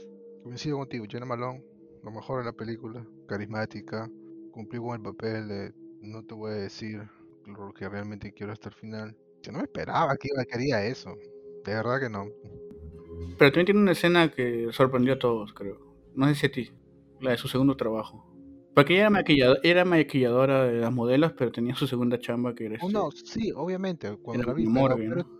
Coincido 0.43 0.77
contigo, 0.77 1.05
Jenna 1.09 1.25
Malone, 1.25 1.63
lo 2.03 2.11
mejor 2.11 2.39
de 2.39 2.45
la 2.45 2.51
película, 2.51 3.05
carismática, 3.27 4.09
cumplió 4.51 4.83
con 4.83 4.95
el 4.95 5.01
papel 5.01 5.47
de 5.47 5.73
no 6.01 6.25
te 6.25 6.33
voy 6.33 6.51
a 6.51 6.55
decir 6.55 7.01
lo 7.45 7.71
que 7.73 7.87
realmente 7.87 8.33
quiero 8.33 8.51
hasta 8.51 8.69
el 8.69 8.75
final. 8.75 9.15
Yo 9.41 9.51
no 9.51 9.59
me 9.59 9.63
esperaba 9.63 10.17
que 10.17 10.29
iba 10.33 10.43
quería 10.43 10.83
eso, 10.85 11.15
de 11.63 11.73
verdad 11.73 11.99
que 12.01 12.09
no. 12.09 12.25
Pero 13.37 13.51
también 13.51 13.65
tiene 13.67 13.81
una 13.81 13.91
escena 13.93 14.31
que 14.31 14.67
sorprendió 14.71 15.13
a 15.13 15.19
todos, 15.19 15.53
creo. 15.53 15.79
No 16.13 16.27
sé 16.27 16.35
si 16.35 16.45
a 16.47 16.51
ti, 16.51 16.71
la 17.21 17.31
de 17.31 17.37
su 17.37 17.47
segundo 17.47 17.77
trabajo. 17.77 18.30
Porque 18.73 18.93
ella 18.93 19.01
era 19.01 19.09
maquilladora, 19.09 19.59
era 19.63 19.85
maquilladora 19.85 20.63
de 20.65 20.79
las 20.79 20.93
modelos, 20.93 21.33
pero 21.33 21.51
tenía 21.51 21.75
su 21.75 21.87
segunda 21.87 22.17
chamba 22.17 22.55
que 22.55 22.67
era 22.67 22.77
oh, 22.81 22.89
no, 22.89 23.11
sí, 23.11 23.51
obviamente, 23.53 24.15
cuando 24.17 24.45
la 24.45 24.53
vi, 24.53 24.65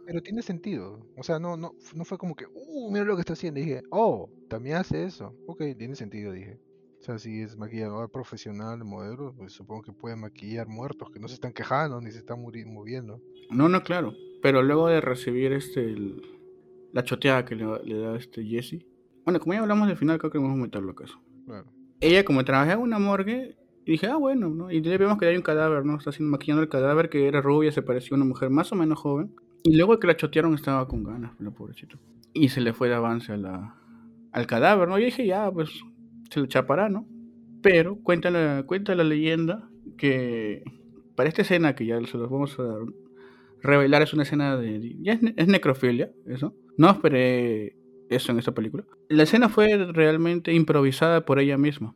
pero, 0.05 0.21
tiene 0.21 0.41
sentido. 0.41 0.99
O 1.15 1.23
sea, 1.23 1.39
no, 1.39 1.55
no, 1.55 1.75
no 1.95 2.05
fue 2.05 2.17
como 2.17 2.35
que, 2.35 2.45
uh, 2.45 2.91
mira 2.91 3.05
lo 3.05 3.15
que 3.15 3.21
está 3.21 3.33
haciendo. 3.33 3.59
dije, 3.61 3.83
oh, 3.89 4.29
también 4.49 4.75
hace 4.75 5.05
eso. 5.05 5.33
Ok, 5.47 5.63
tiene 5.77 5.95
sentido, 5.95 6.33
dije. 6.33 6.59
O 6.99 7.03
sea, 7.03 7.17
si 7.17 7.41
es 7.41 7.57
maquilladora 7.57 8.09
profesional, 8.09 8.83
modelo, 8.83 9.33
pues 9.35 9.53
supongo 9.53 9.81
que 9.81 9.93
puede 9.93 10.15
maquillar 10.17 10.67
muertos 10.67 11.09
que 11.09 11.19
no 11.19 11.27
se 11.27 11.35
están 11.35 11.53
quejando 11.53 12.01
ni 12.01 12.11
se 12.11 12.19
están 12.19 12.41
moviendo. 12.41 13.21
No, 13.49 13.69
no, 13.69 13.81
claro. 13.81 14.13
Pero 14.41 14.61
luego 14.61 14.87
de 14.87 15.01
recibir 15.01 15.53
este 15.53 15.95
la 16.91 17.03
choteada 17.03 17.45
que 17.45 17.55
le, 17.55 17.65
da 17.65 18.17
este 18.17 18.43
Jesse. 18.43 18.85
Bueno, 19.23 19.39
como 19.39 19.53
ya 19.53 19.61
hablamos 19.61 19.87
del 19.87 19.97
final, 19.97 20.19
creo 20.19 20.31
que 20.31 20.37
vamos 20.37 20.59
a 20.59 20.63
meterlo 20.63 20.91
acaso. 20.91 21.19
Claro 21.45 21.80
ella 22.01 22.25
como 22.25 22.43
trabajaba 22.43 22.73
en 22.73 22.87
una 22.87 22.99
morgue, 22.99 23.55
dije, 23.85 24.07
ah, 24.07 24.17
bueno, 24.17 24.49
¿no? 24.49 24.71
Y 24.71 24.81
vemos 24.81 25.17
que 25.17 25.27
hay 25.27 25.35
un 25.35 25.41
cadáver, 25.41 25.85
¿no? 25.85 25.97
Está 25.97 26.09
haciendo, 26.09 26.31
maquillando 26.31 26.63
el 26.63 26.69
cadáver 26.69 27.09
que 27.09 27.27
era 27.27 27.41
rubia, 27.41 27.71
se 27.71 27.81
parecía 27.81 28.09
a 28.11 28.15
una 28.15 28.25
mujer 28.25 28.49
más 28.49 28.71
o 28.71 28.75
menos 28.75 28.99
joven. 28.99 29.33
Y 29.63 29.75
luego 29.75 29.99
que 29.99 30.07
la 30.07 30.17
chotearon 30.17 30.53
estaba 30.55 30.87
con 30.87 31.03
ganas, 31.03 31.33
la 31.39 31.51
pobrecito. 31.51 31.97
Y 32.33 32.49
se 32.49 32.61
le 32.61 32.73
fue 32.73 32.89
de 32.89 32.95
avance 32.95 33.31
a 33.31 33.37
la, 33.37 33.75
al 34.31 34.47
cadáver, 34.47 34.87
¿no? 34.87 34.97
Y 34.97 35.05
dije, 35.05 35.25
ya, 35.25 35.51
pues 35.51 35.69
se 36.29 36.41
le 36.41 36.47
chapará, 36.47 36.89
¿no? 36.89 37.07
Pero 37.61 37.97
cuenta 37.97 38.31
la, 38.31 38.63
cuenta 38.63 38.95
la 38.95 39.03
leyenda 39.03 39.69
que 39.97 40.63
para 41.15 41.29
esta 41.29 41.43
escena 41.43 41.75
que 41.75 41.85
ya 41.85 41.99
se 42.05 42.17
los 42.17 42.29
vamos 42.29 42.59
a 42.59 42.77
revelar, 43.61 44.01
es 44.01 44.13
una 44.13 44.23
escena 44.23 44.57
de... 44.57 44.95
Ya 45.01 45.13
es, 45.13 45.47
necrofilia, 45.47 46.11
eso. 46.25 46.55
No 46.77 46.89
esperé 46.89 47.75
eso 48.15 48.31
en 48.31 48.39
esta 48.39 48.51
película. 48.51 48.83
La 49.09 49.23
escena 49.23 49.49
fue 49.49 49.67
realmente 49.91 50.53
improvisada 50.53 51.25
por 51.25 51.39
ella 51.39 51.57
misma. 51.57 51.95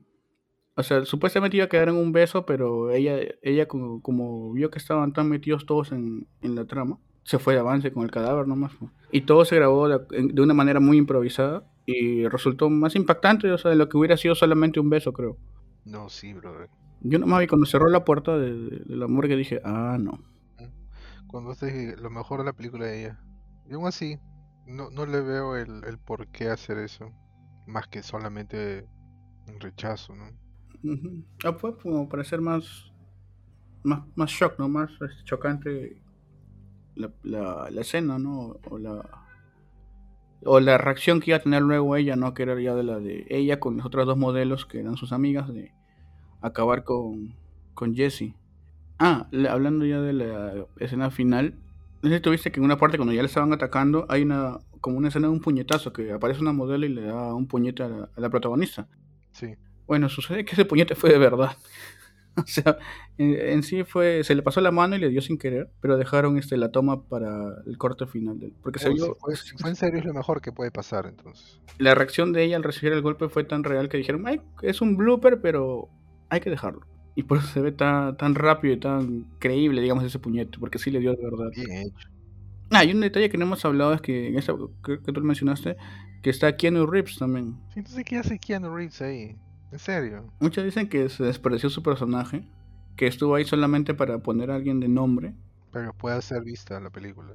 O 0.78 0.84
sea, 0.84 1.06
supuestamente 1.06 1.58
iba 1.58 1.66
a 1.66 1.70
quedar 1.70 1.90
en 1.90 1.96
un 1.96 2.12
beso, 2.12 2.46
pero 2.46 2.92
ella, 2.92 3.18
ella 3.42 3.68
como, 3.68 4.52
vio 4.54 4.70
que 4.70 4.78
estaban 4.78 5.14
tan 5.14 5.30
metidos 5.30 5.66
todos 5.66 5.92
en, 5.92 6.28
la 6.42 6.66
trama, 6.66 7.00
se 7.24 7.40
fue 7.40 7.54
de 7.54 7.62
avance 7.62 7.94
con 7.94 8.04
el 8.04 8.12
cadáver 8.12 8.48
nomás. 8.48 8.74
Y 9.12 9.22
todo 9.22 9.46
se 9.46 9.56
grabó 9.56 9.88
de, 9.88 10.42
una 10.42 10.54
manera 10.54 10.82
muy 10.82 10.98
improvisada 10.98 11.66
y 11.86 12.28
resultó 12.28 12.70
más 12.70 12.96
impactante, 12.96 13.52
o 13.52 13.58
sea, 13.58 13.72
de 13.72 13.78
lo 13.78 13.88
que 13.88 13.98
hubiera 13.98 14.18
sido 14.18 14.36
solamente 14.36 14.80
un 14.80 14.90
beso, 14.90 15.14
creo. 15.14 15.38
No, 15.86 16.10
sí, 16.10 16.34
brother. 16.34 16.70
Yo 17.02 17.20
nomás 17.20 17.40
vi 17.40 17.48
cuando 17.48 17.68
cerró 17.68 17.88
la 17.88 18.04
puerta 18.04 18.38
de, 18.38 18.54
de, 18.54 18.96
la 18.96 19.08
morgue 19.08 19.38
dije, 19.38 19.62
ah, 19.64 19.98
no. 20.00 20.20
Cuando 21.28 21.54
dije 21.54 21.96
lo 21.98 22.10
mejor 22.10 22.40
de 22.40 22.46
la 22.46 22.54
película 22.54 22.86
de 22.86 23.02
ella. 23.02 23.20
Y 23.70 23.74
aún 23.74 23.88
así, 23.88 24.20
no, 24.66 24.90
no 24.90 25.06
le 25.06 25.22
veo 25.22 25.56
el, 25.56 25.84
el 25.86 25.98
por 25.98 26.28
qué 26.28 26.50
hacer 26.50 26.78
eso, 26.78 27.12
más 27.68 27.88
que 27.88 28.04
solamente 28.04 28.88
un 29.48 29.60
rechazo, 29.60 30.16
¿no? 30.16 30.26
Ah, 31.44 31.54
fue 31.54 31.78
como 31.78 32.08
para 32.08 32.24
ser 32.24 32.42
más, 32.42 32.92
más, 33.84 34.02
más 34.16 34.30
shock, 34.30 34.60
¿no? 34.60 34.70
Más 34.70 34.92
este, 34.92 35.24
chocante 35.24 36.02
la, 36.96 37.12
la, 37.24 37.70
la, 37.72 37.82
escena, 37.82 38.20
¿no? 38.20 38.58
O 38.70 38.78
la, 38.78 39.04
o 40.44 40.60
la 40.60 40.78
reacción 40.78 41.20
que 41.20 41.32
iba 41.32 41.38
a 41.38 41.44
tener 41.44 41.62
luego 41.62 41.96
ella, 41.96 42.16
¿no? 42.16 42.34
Que 42.34 42.44
era 42.44 42.60
ya 42.60 42.76
de 42.76 42.84
la 42.84 43.00
de 43.00 43.26
ella 43.30 43.60
con 43.60 43.78
los 43.78 43.86
otros 43.86 44.06
dos 44.06 44.18
modelos 44.18 44.66
que 44.66 44.80
eran 44.80 44.98
sus 44.98 45.12
amigas, 45.12 45.52
de 45.52 45.74
acabar 46.42 46.84
con, 46.84 47.36
con 47.74 47.96
Jessie. 47.96 48.36
Ah, 49.00 49.28
hablando 49.50 49.86
ya 49.86 50.00
de 50.00 50.14
la 50.14 50.68
escena 50.80 51.10
final, 51.10 51.56
no 52.06 52.12
sé 52.12 52.18
si 52.18 52.22
tuviste 52.22 52.52
que 52.52 52.60
en 52.60 52.66
una 52.66 52.78
parte 52.78 52.98
cuando 52.98 53.14
ya 53.14 53.22
le 53.22 53.28
estaban 53.28 53.52
atacando 53.52 54.06
hay 54.10 54.22
una 54.22 54.60
como 54.80 54.98
una 54.98 55.08
escena 55.08 55.28
de 55.28 55.34
un 55.34 55.42
puñetazo 55.42 55.92
que 55.92 56.12
aparece 56.12 56.42
una 56.42 56.54
modelo 56.54 56.86
y 56.86 56.90
le 56.90 57.02
da 57.02 57.34
un 57.34 57.48
puñete 57.48 57.82
a 57.82 58.10
la, 58.16 58.30
protagonista. 58.30 58.88
Sí. 59.32 59.56
Bueno, 59.88 60.08
sucede 60.10 60.46
que 60.46 60.54
ese 60.54 60.66
puñete 60.66 60.94
fue 60.94 61.10
de 61.10 61.18
verdad. 61.18 61.58
o 62.38 62.46
sea, 62.46 62.78
en, 63.18 63.64
sí 63.64 63.84
fue, 63.84 64.24
se 64.24 64.36
le 64.36 64.44
pasó 64.44 64.62
la 64.62 64.70
mano 64.70 64.96
y 64.96 65.00
le 65.00 65.10
dio 65.10 65.22
sin 65.22 65.40
querer, 65.40 65.72
pero 65.82 65.98
dejaron 65.98 66.38
este 66.38 66.58
la 66.58 66.72
toma 66.72 67.08
para 67.08 67.56
el 67.66 67.78
corte 67.80 68.06
final. 68.06 68.40
Del, 68.40 68.54
porque 68.62 68.78
se 68.78 68.90
vio, 68.90 69.18
si, 69.34 69.58
fue, 69.58 69.72
en 69.72 69.76
serio 69.76 70.00
es 70.00 70.06
lo 70.06 70.14
mejor 70.14 70.42
que 70.42 70.52
puede 70.52 70.70
pasar 70.70 71.08
entonces. 71.08 71.60
La 71.80 71.96
reacción 71.96 72.32
de 72.32 72.44
ella 72.44 72.58
al 72.58 72.64
recibir 72.64 72.94
el 72.94 73.02
golpe 73.02 73.28
fue 73.30 73.44
tan 73.44 73.64
real 73.64 73.90
que 73.90 73.98
dijeron, 73.98 74.28
Ay, 74.28 74.40
es 74.62 74.82
un 74.82 74.96
blooper, 74.96 75.42
pero 75.42 75.90
hay 76.30 76.42
que 76.42 76.52
dejarlo. 76.52 76.86
Y 77.16 77.24
por 77.24 77.38
eso 77.38 77.48
se 77.48 77.62
ve 77.62 77.72
tan, 77.72 78.18
tan 78.18 78.36
rápido 78.36 78.74
y 78.74 78.80
tan 78.80 79.26
creíble, 79.40 79.82
digamos, 79.82 80.04
ese 80.04 80.20
puñete, 80.20 80.60
porque 80.60 80.78
sí 80.78 80.92
le 80.92 81.00
dio 81.00 81.14
de 81.14 81.24
verdad. 81.24 81.50
Bien 81.56 81.88
hecho. 81.88 82.10
Ah, 82.72 82.80
hay 82.80 82.92
un 82.92 83.00
detalle 83.00 83.30
que 83.30 83.38
no 83.38 83.46
hemos 83.46 83.64
hablado, 83.64 83.94
es 83.94 84.02
que 84.02 84.28
en 84.28 84.38
esta 84.38 84.54
que, 84.84 85.00
que 85.00 85.12
tú 85.14 85.22
mencionaste, 85.22 85.78
que 86.22 86.30
está 86.30 86.58
Keanu 86.58 86.86
Reeves 86.86 87.18
también. 87.18 87.56
Entonces, 87.76 88.04
¿qué 88.04 88.18
hace 88.18 88.40
Keanu 88.40 88.76
Reeves 88.76 89.02
ahí? 89.02 89.38
¿En 89.72 89.80
serio? 89.80 90.26
Muchos 90.40 90.64
dicen 90.64 90.90
que 90.90 91.08
se 91.10 91.24
despareció 91.24 91.70
su 91.70 91.84
personaje, 91.84 92.48
que 92.96 93.08
estuvo 93.08 93.36
ahí 93.36 93.46
solamente 93.46 93.94
para 93.94 94.20
poner 94.20 94.52
a 94.52 94.56
alguien 94.56 94.80
de 94.80 94.88
nombre. 94.88 95.36
Pero 95.72 95.94
pueda 95.94 96.22
ser 96.22 96.44
vista 96.44 96.80
la 96.80 96.90
película. 96.90 97.34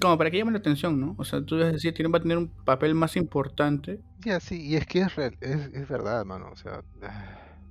como 0.00 0.18
para 0.18 0.30
que 0.30 0.38
llame 0.38 0.52
la 0.52 0.58
atención, 0.58 0.98
¿no? 0.98 1.14
O 1.18 1.24
sea, 1.24 1.44
tú 1.44 1.58
vas 1.58 1.66
a 1.66 1.72
decir, 1.72 1.92
tiene, 1.94 2.10
va 2.10 2.18
a 2.18 2.22
tener 2.22 2.38
un 2.38 2.48
papel 2.48 2.94
más 2.94 3.16
importante. 3.16 4.00
Ya, 4.24 4.40
sí, 4.40 4.60
y 4.60 4.76
es 4.76 4.86
que 4.86 5.00
es, 5.00 5.14
real, 5.14 5.36
es, 5.40 5.70
es 5.74 5.88
verdad, 5.88 6.24
mano. 6.24 6.50
O 6.50 6.56
sea, 6.56 6.82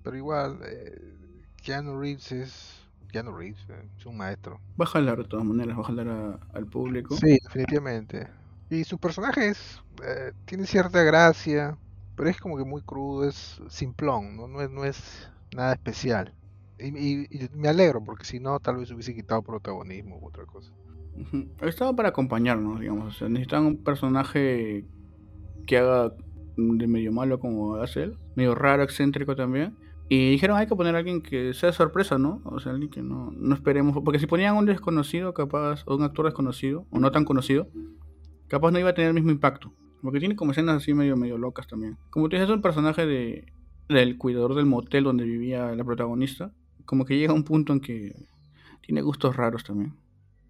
pero 0.04 0.16
igual, 0.16 0.60
eh, 0.64 1.21
Keanu 1.62 2.00
Reeves 2.00 2.32
es 2.32 2.82
Keanu 3.12 3.32
Reeves, 3.32 3.60
eh, 3.70 3.88
es 3.98 4.06
un 4.06 4.18
maestro. 4.18 4.60
Va 4.80 4.86
a 4.86 4.88
jalar 4.88 5.18
de 5.18 5.26
todas 5.26 5.46
maneras, 5.46 5.78
va 5.78 5.82
a 5.82 5.86
jalar 5.86 6.40
al 6.54 6.66
público. 6.66 7.16
Sí, 7.18 7.38
definitivamente. 7.44 8.28
Y 8.70 8.84
su 8.84 8.98
personaje 8.98 9.50
es, 9.50 9.82
eh, 10.04 10.32
tiene 10.46 10.66
cierta 10.66 11.04
gracia, 11.04 11.78
pero 12.16 12.30
es 12.30 12.40
como 12.40 12.58
que 12.58 12.64
muy 12.64 12.82
crudo, 12.82 13.28
es 13.28 13.62
simplón, 13.68 14.38
no, 14.38 14.48
no, 14.48 14.62
es, 14.62 14.72
no 14.72 14.86
es 14.86 15.30
nada 15.56 15.74
especial. 15.74 16.34
Y, 16.80 17.28
me 17.54 17.68
alegro, 17.68 18.04
porque 18.04 18.26
si 18.26 18.40
no, 18.40 18.60
tal 18.60 18.78
vez 18.78 18.90
hubiese 18.92 19.14
quitado 19.14 19.44
protagonismo 19.44 20.18
u 20.18 20.28
otra 20.28 20.46
cosa. 20.46 20.72
Estaba 21.62 21.96
para 21.96 22.10
acompañarnos, 22.10 22.80
digamos. 22.80 23.16
O 23.16 23.18
sea, 23.20 23.30
necesitaban 23.30 23.68
un 23.68 23.84
personaje 23.84 24.86
que 25.68 25.78
haga 25.78 26.16
de 26.58 26.88
medio 26.88 27.12
malo 27.12 27.40
como 27.40 27.76
hace 27.76 28.04
él, 28.04 28.18
medio 28.36 28.56
raro, 28.56 28.82
excéntrico 28.82 29.36
también 29.36 29.76
y 30.14 30.30
dijeron, 30.32 30.58
hay 30.58 30.68
que 30.68 30.76
poner 30.76 30.94
a 30.94 30.98
alguien 30.98 31.22
que 31.22 31.54
sea 31.54 31.72
sorpresa, 31.72 32.18
¿no? 32.18 32.42
O 32.44 32.60
sea, 32.60 32.74
alguien 32.74 32.92
que 32.92 33.02
no, 33.02 33.32
no 33.32 33.56
esperemos. 33.56 33.98
Porque 34.04 34.20
si 34.20 34.28
ponían 34.28 34.58
un 34.58 34.66
desconocido, 34.66 35.34
capaz, 35.34 35.84
o 35.86 35.96
un 35.96 36.04
actor 36.04 36.26
desconocido, 36.26 36.86
o 36.90 37.00
no 37.00 37.14
tan 37.14 37.24
conocido, 37.24 37.70
capaz 38.50 38.72
no 38.72 38.80
iba 38.80 38.90
a 38.90 38.94
tener 38.94 39.08
el 39.08 39.14
mismo 39.14 39.32
impacto. 39.32 39.72
Porque 40.02 40.20
tiene 40.20 40.36
como 40.36 40.52
escenas 40.52 40.76
así 40.76 40.94
medio, 40.94 41.16
medio 41.16 41.38
locas 41.38 41.66
también. 41.66 41.98
Como 42.10 42.28
tú 42.28 42.36
dices, 42.36 42.50
es 42.50 42.54
un 42.54 42.62
personaje 42.62 43.06
de, 43.06 43.54
del 43.88 44.18
cuidador 44.18 44.54
del 44.54 44.66
motel 44.66 45.06
donde 45.06 45.24
vivía 45.24 45.74
la 45.74 45.84
protagonista. 45.86 46.52
Como 46.84 47.06
que 47.06 47.18
llega 47.18 47.32
a 47.32 47.36
un 47.36 47.46
punto 47.46 47.72
en 47.72 47.80
que 47.80 48.14
tiene 48.82 49.02
gustos 49.02 49.38
raros 49.38 49.64
también. 49.64 49.94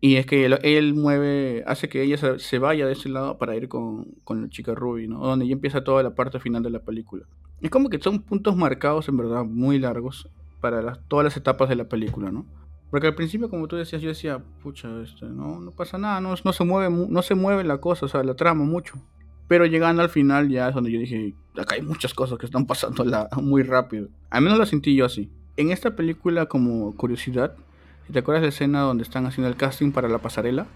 Y 0.03 0.15
es 0.15 0.25
que 0.25 0.46
él, 0.46 0.93
mueve, 0.96 1.63
hace 1.67 1.88
que 1.88 2.01
ella 2.01 2.17
se, 2.39 2.58
vaya 2.58 2.88
de 2.88 2.93
ese 2.93 3.08
lado 3.08 3.38
para 3.38 3.55
ir 3.55 3.70
con, 3.70 4.05
con 4.24 4.41
la 4.41 4.50
chica 4.50 4.74
Ruby, 4.74 5.08
¿no? 5.08 5.20
Donde 5.20 5.48
ya 5.48 5.53
empieza 5.53 5.84
toda 5.84 6.01
la 6.01 6.15
parte 6.15 6.39
final 6.39 6.63
de 6.63 6.72
la 6.72 6.79
película. 6.79 7.24
Es 7.62 7.70
como 7.70 7.88
que 7.88 8.00
son 8.00 8.24
puntos 8.24 8.55
marcados, 8.55 9.08
en 9.10 9.17
verdad, 9.17 9.46
muy 9.46 9.77
largos 9.77 10.27
para 10.60 10.96
todas 11.08 11.24
las 11.24 11.38
etapas 11.38 11.70
de 11.70 11.75
la 11.75 11.84
película, 11.84 12.31
¿no? 12.31 12.48
Porque 12.89 13.08
al 13.08 13.15
principio, 13.15 13.48
como 13.48 13.67
tú 13.67 13.75
decías, 13.75 14.01
yo 14.01 14.10
decía, 14.10 14.43
pucha, 14.63 14.89
este, 15.01 15.27
no, 15.27 15.62
no 15.62 15.72
pasa 15.72 16.00
nada, 16.00 16.20
no, 16.20 16.34
no, 16.43 16.53
se 16.53 16.63
mueve, 16.63 16.89
no 16.89 17.22
se 17.22 17.36
mueve 17.36 17.63
la 17.63 17.77
cosa, 17.77 18.08
o 18.08 18.10
sea, 18.10 18.24
la 18.24 18.34
trama 18.34 18.65
mucho. 18.65 18.96
Pero 19.48 19.65
llegando 19.65 20.01
al 20.01 20.10
final 20.10 20.50
ya 20.50 20.70
es 20.70 20.75
donde 20.75 20.91
yo 20.91 20.99
dije, 20.99 21.36
acá 21.56 21.75
hay 21.75 21.84
muchas 21.84 22.13
cosas 22.13 22.39
que 22.39 22.47
están 22.47 22.65
pasando 22.65 23.06
muy 23.41 23.62
rápido. 23.63 24.08
Al 24.30 24.41
menos 24.41 24.58
lo 24.58 24.65
sentí 24.65 24.95
yo 24.95 25.06
así. 25.06 25.30
En 25.58 25.71
esta 25.71 25.95
película, 25.95 26.47
como 26.47 26.95
curiosidad, 26.95 27.56
¿te 28.11 28.19
acuerdas 28.19 28.41
de 28.41 28.47
la 28.47 28.49
escena 28.49 28.81
donde 28.81 29.03
están 29.03 29.25
haciendo 29.25 29.49
el 29.49 29.55
casting 29.55 29.91
para 29.91 30.07
la 30.07 30.19
pasarela? 30.19 30.67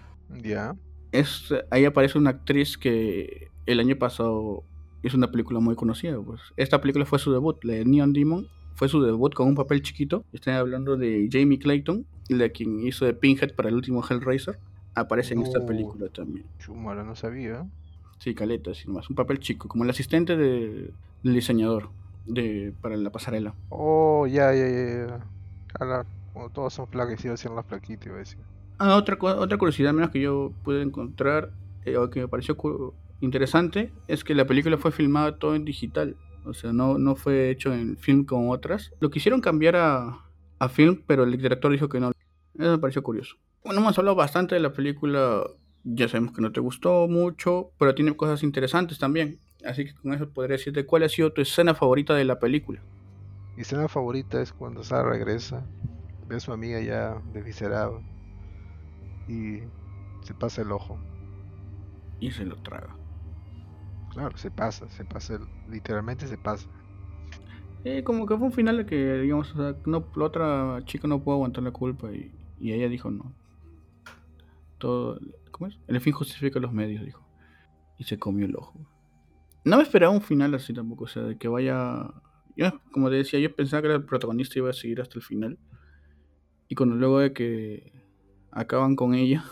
Ya. 0.42 0.74
Es, 1.12 1.54
ahí 1.70 1.84
aparece 1.84 2.18
una 2.18 2.30
actriz 2.30 2.76
que 2.76 3.48
el 3.66 3.80
año 3.80 3.96
pasado 3.96 4.64
es 5.02 5.14
una 5.14 5.30
película 5.30 5.60
muy 5.60 5.74
conocida. 5.74 6.18
Pues. 6.20 6.40
Esta 6.56 6.80
película 6.80 7.04
fue 7.04 7.18
su 7.18 7.32
debut, 7.32 7.62
la 7.64 7.74
de 7.74 7.84
Neon 7.84 8.12
Demon, 8.12 8.48
fue 8.74 8.88
su 8.88 9.02
debut 9.02 9.32
con 9.34 9.48
un 9.48 9.54
papel 9.54 9.82
chiquito. 9.82 10.24
Estoy 10.32 10.54
hablando 10.54 10.96
de 10.96 11.28
Jamie 11.30 11.58
Clayton, 11.58 12.06
de 12.28 12.52
quien 12.52 12.86
hizo 12.86 13.04
de 13.04 13.14
Pinhead 13.14 13.54
para 13.54 13.68
el 13.68 13.74
último 13.74 14.04
Hellraiser. 14.08 14.58
Aparece 14.94 15.34
en 15.34 15.42
esta 15.42 15.64
película 15.64 16.08
también. 16.08 16.46
Chumara, 16.58 17.04
no 17.04 17.14
sabía. 17.16 17.66
Sí, 18.18 18.34
caleta, 18.34 18.74
sin 18.74 18.92
más. 18.92 19.08
Un 19.10 19.16
papel 19.16 19.38
chico, 19.40 19.68
como 19.68 19.84
el 19.84 19.90
asistente 19.90 20.36
del 20.36 20.92
diseñador 21.22 21.90
de, 22.26 22.72
para 22.80 22.96
la 22.96 23.10
pasarela. 23.10 23.54
Oh, 23.68 24.26
ya, 24.26 24.54
ya, 24.54 24.68
ya. 24.68 26.06
Cuando 26.36 26.52
todos 26.52 26.74
son 26.74 26.86
placas, 26.86 27.24
a 27.24 27.36
ser 27.38 27.50
las 27.52 27.64
plaquitas, 27.64 28.04
iba 28.04 28.16
a 28.16 28.18
decir. 28.18 28.38
Ah, 28.76 28.96
otra, 28.96 29.16
otra 29.18 29.56
curiosidad 29.56 29.94
menos 29.94 30.10
que 30.10 30.20
yo 30.20 30.52
pude 30.64 30.82
encontrar, 30.82 31.50
eh, 31.86 31.96
o 31.96 32.10
que 32.10 32.20
me 32.20 32.28
pareció 32.28 32.58
interesante 33.22 33.90
es 34.06 34.22
que 34.22 34.34
la 34.34 34.46
película 34.46 34.76
fue 34.76 34.92
filmada 34.92 35.38
todo 35.38 35.54
en 35.54 35.64
digital. 35.64 36.14
O 36.44 36.52
sea, 36.52 36.74
no, 36.74 36.98
no 36.98 37.16
fue 37.16 37.48
hecho 37.48 37.72
en 37.72 37.96
film 37.96 38.26
como 38.26 38.50
otras. 38.50 38.92
Lo 39.00 39.08
quisieron 39.08 39.40
cambiar 39.40 39.76
a, 39.76 40.26
a 40.58 40.68
film, 40.68 41.02
pero 41.06 41.24
el 41.24 41.34
director 41.38 41.72
dijo 41.72 41.88
que 41.88 42.00
no. 42.00 42.12
Eso 42.58 42.70
me 42.70 42.78
pareció 42.78 43.02
curioso. 43.02 43.36
Bueno, 43.64 43.80
hemos 43.80 43.98
hablado 43.98 44.14
bastante 44.14 44.56
de 44.56 44.60
la 44.60 44.74
película. 44.74 45.42
Ya 45.84 46.06
sabemos 46.06 46.34
que 46.34 46.42
no 46.42 46.52
te 46.52 46.60
gustó 46.60 47.08
mucho, 47.08 47.70
pero 47.78 47.94
tiene 47.94 48.14
cosas 48.14 48.42
interesantes 48.42 48.98
también. 48.98 49.40
Así 49.64 49.86
que 49.86 49.94
con 49.94 50.12
eso 50.12 50.28
podría 50.28 50.58
decirte 50.58 50.84
cuál 50.84 51.04
ha 51.04 51.08
sido 51.08 51.32
tu 51.32 51.40
escena 51.40 51.74
favorita 51.74 52.12
de 52.12 52.26
la 52.26 52.38
película. 52.38 52.82
Mi 53.56 53.62
escena 53.62 53.88
favorita 53.88 54.42
es 54.42 54.52
cuando 54.52 54.84
Sara 54.84 55.08
regresa, 55.08 55.64
ve 56.28 56.36
a 56.36 56.40
su 56.40 56.52
amiga 56.52 56.80
ya 56.80 57.20
desviscerada 57.32 57.90
y 59.28 59.60
se 60.22 60.34
pasa 60.34 60.62
el 60.62 60.72
ojo. 60.72 60.98
Y 62.20 62.30
se 62.30 62.44
lo 62.44 62.56
traga. 62.56 62.96
Claro, 64.12 64.36
se 64.36 64.50
pasa, 64.50 64.88
se 64.90 65.04
pasa, 65.04 65.38
literalmente 65.68 66.26
se 66.26 66.38
pasa. 66.38 66.68
Eh, 67.84 68.02
como 68.02 68.26
que 68.26 68.36
fue 68.36 68.46
un 68.46 68.52
final 68.52 68.78
de 68.78 68.86
que, 68.86 69.18
digamos, 69.18 69.54
o 69.54 69.56
sea, 69.56 69.76
no, 69.84 70.06
la 70.16 70.24
otra 70.24 70.80
chica 70.84 71.06
no 71.06 71.22
pudo 71.22 71.36
aguantar 71.36 71.62
la 71.62 71.70
culpa 71.70 72.10
y, 72.10 72.32
y 72.58 72.72
ella 72.72 72.88
dijo 72.88 73.10
no. 73.10 73.32
Todo, 74.78 75.20
¿cómo 75.50 75.68
es? 75.68 75.78
El 75.86 76.00
fin 76.00 76.12
justifica 76.12 76.58
los 76.58 76.72
medios, 76.72 77.04
dijo. 77.04 77.24
Y 77.98 78.04
se 78.04 78.18
comió 78.18 78.46
el 78.46 78.56
ojo. 78.56 78.74
No 79.64 79.76
me 79.76 79.82
esperaba 79.82 80.12
un 80.12 80.22
final 80.22 80.54
así 80.54 80.72
tampoco, 80.72 81.04
o 81.04 81.08
sea, 81.08 81.22
de 81.22 81.36
que 81.36 81.48
vaya... 81.48 82.10
Yo, 82.56 82.80
como 82.90 83.10
te 83.10 83.16
decía, 83.16 83.38
yo 83.38 83.54
pensaba 83.54 83.82
que 83.82 83.88
el 83.88 84.04
protagonista 84.04 84.58
iba 84.58 84.70
a 84.70 84.72
seguir 84.72 85.00
hasta 85.00 85.18
el 85.18 85.22
final. 85.22 85.58
Y 86.68 86.74
cuando 86.74 86.96
luego 86.96 87.20
de 87.20 87.32
que 87.32 87.92
acaban 88.50 88.96
con 88.96 89.14
ella, 89.14 89.44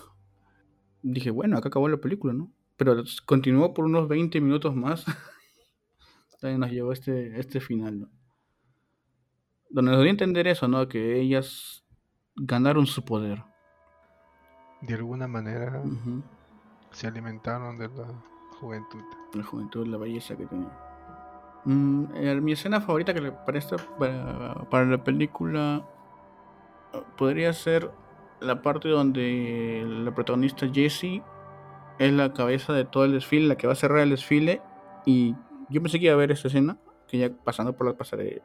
dije, 1.03 1.31
bueno, 1.31 1.57
acá 1.57 1.69
acabó 1.69 1.89
la 1.89 1.99
película, 1.99 2.33
¿no? 2.33 2.51
pero 2.77 3.03
continuó 3.25 3.73
por 3.75 3.85
unos 3.85 4.09
20 4.09 4.41
minutos 4.41 4.75
más. 4.75 5.05
También 6.41 6.61
nos 6.61 6.71
llevó 6.71 6.93
este, 6.93 7.39
este 7.39 7.61
final, 7.61 8.01
¿no? 8.01 8.09
Donde 9.71 9.93
nos 9.93 10.01
dio 10.01 10.09
a 10.09 10.11
entender 10.11 10.47
eso, 10.47 10.69
¿no? 10.69 10.87
Que 10.89 11.21
ellas 11.21 11.85
ganaron 12.37 12.87
su 12.87 13.05
poder. 13.05 13.43
De 14.83 14.95
alguna 14.95 15.27
manera 15.27 15.83
se 16.91 17.07
alimentaron 17.07 17.79
de 17.79 17.89
la 17.89 18.07
juventud. 18.61 19.03
La 19.33 19.43
juventud, 19.43 19.87
la 19.87 19.97
belleza 19.97 20.37
que 20.37 20.47
tenían. 20.47 20.73
Mm, 21.65 22.05
eh, 22.15 22.41
mi 22.41 22.53
escena 22.53 22.81
favorita 22.81 23.15
que 23.15 23.23
le 23.23 23.33
parece 23.33 23.77
para, 23.99 24.69
para 24.69 24.85
la 24.85 25.03
película 25.03 25.89
podría 27.17 27.53
ser 27.53 27.91
la 28.41 28.63
parte 28.63 28.89
donde 28.89 29.85
la 29.87 30.15
protagonista 30.15 30.69
Jessie 30.73 31.23
es 31.99 32.13
la 32.13 32.33
cabeza 32.33 32.73
de 32.73 32.85
todo 32.85 33.05
el 33.05 33.13
desfile, 33.13 33.49
la 33.49 33.57
que 33.57 33.67
va 33.67 33.73
a 33.73 33.77
cerrar 33.77 34.01
el 34.01 34.11
desfile. 34.11 34.61
Y 35.07 35.35
yo 35.71 35.83
pensé 35.83 35.99
que 35.99 36.07
iba 36.07 36.15
a 36.15 36.19
ver 36.19 36.33
esa 36.33 36.49
escena, 36.49 36.77
que 37.09 37.19
ya 37.19 37.31
pasando 37.45 37.75
por 37.75 37.87
la 37.87 37.95
pasarela, 37.95 38.43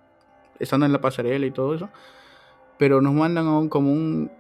estando 0.60 0.86
en 0.86 0.92
la 0.92 1.02
pasarela 1.02 1.46
y 1.46 1.52
todo 1.52 1.76
eso. 1.76 1.90
Pero 2.78 3.02
nos 3.02 3.14
mandan 3.14 3.48
aún 3.48 3.70
como 3.70 3.92
un, 3.92 4.32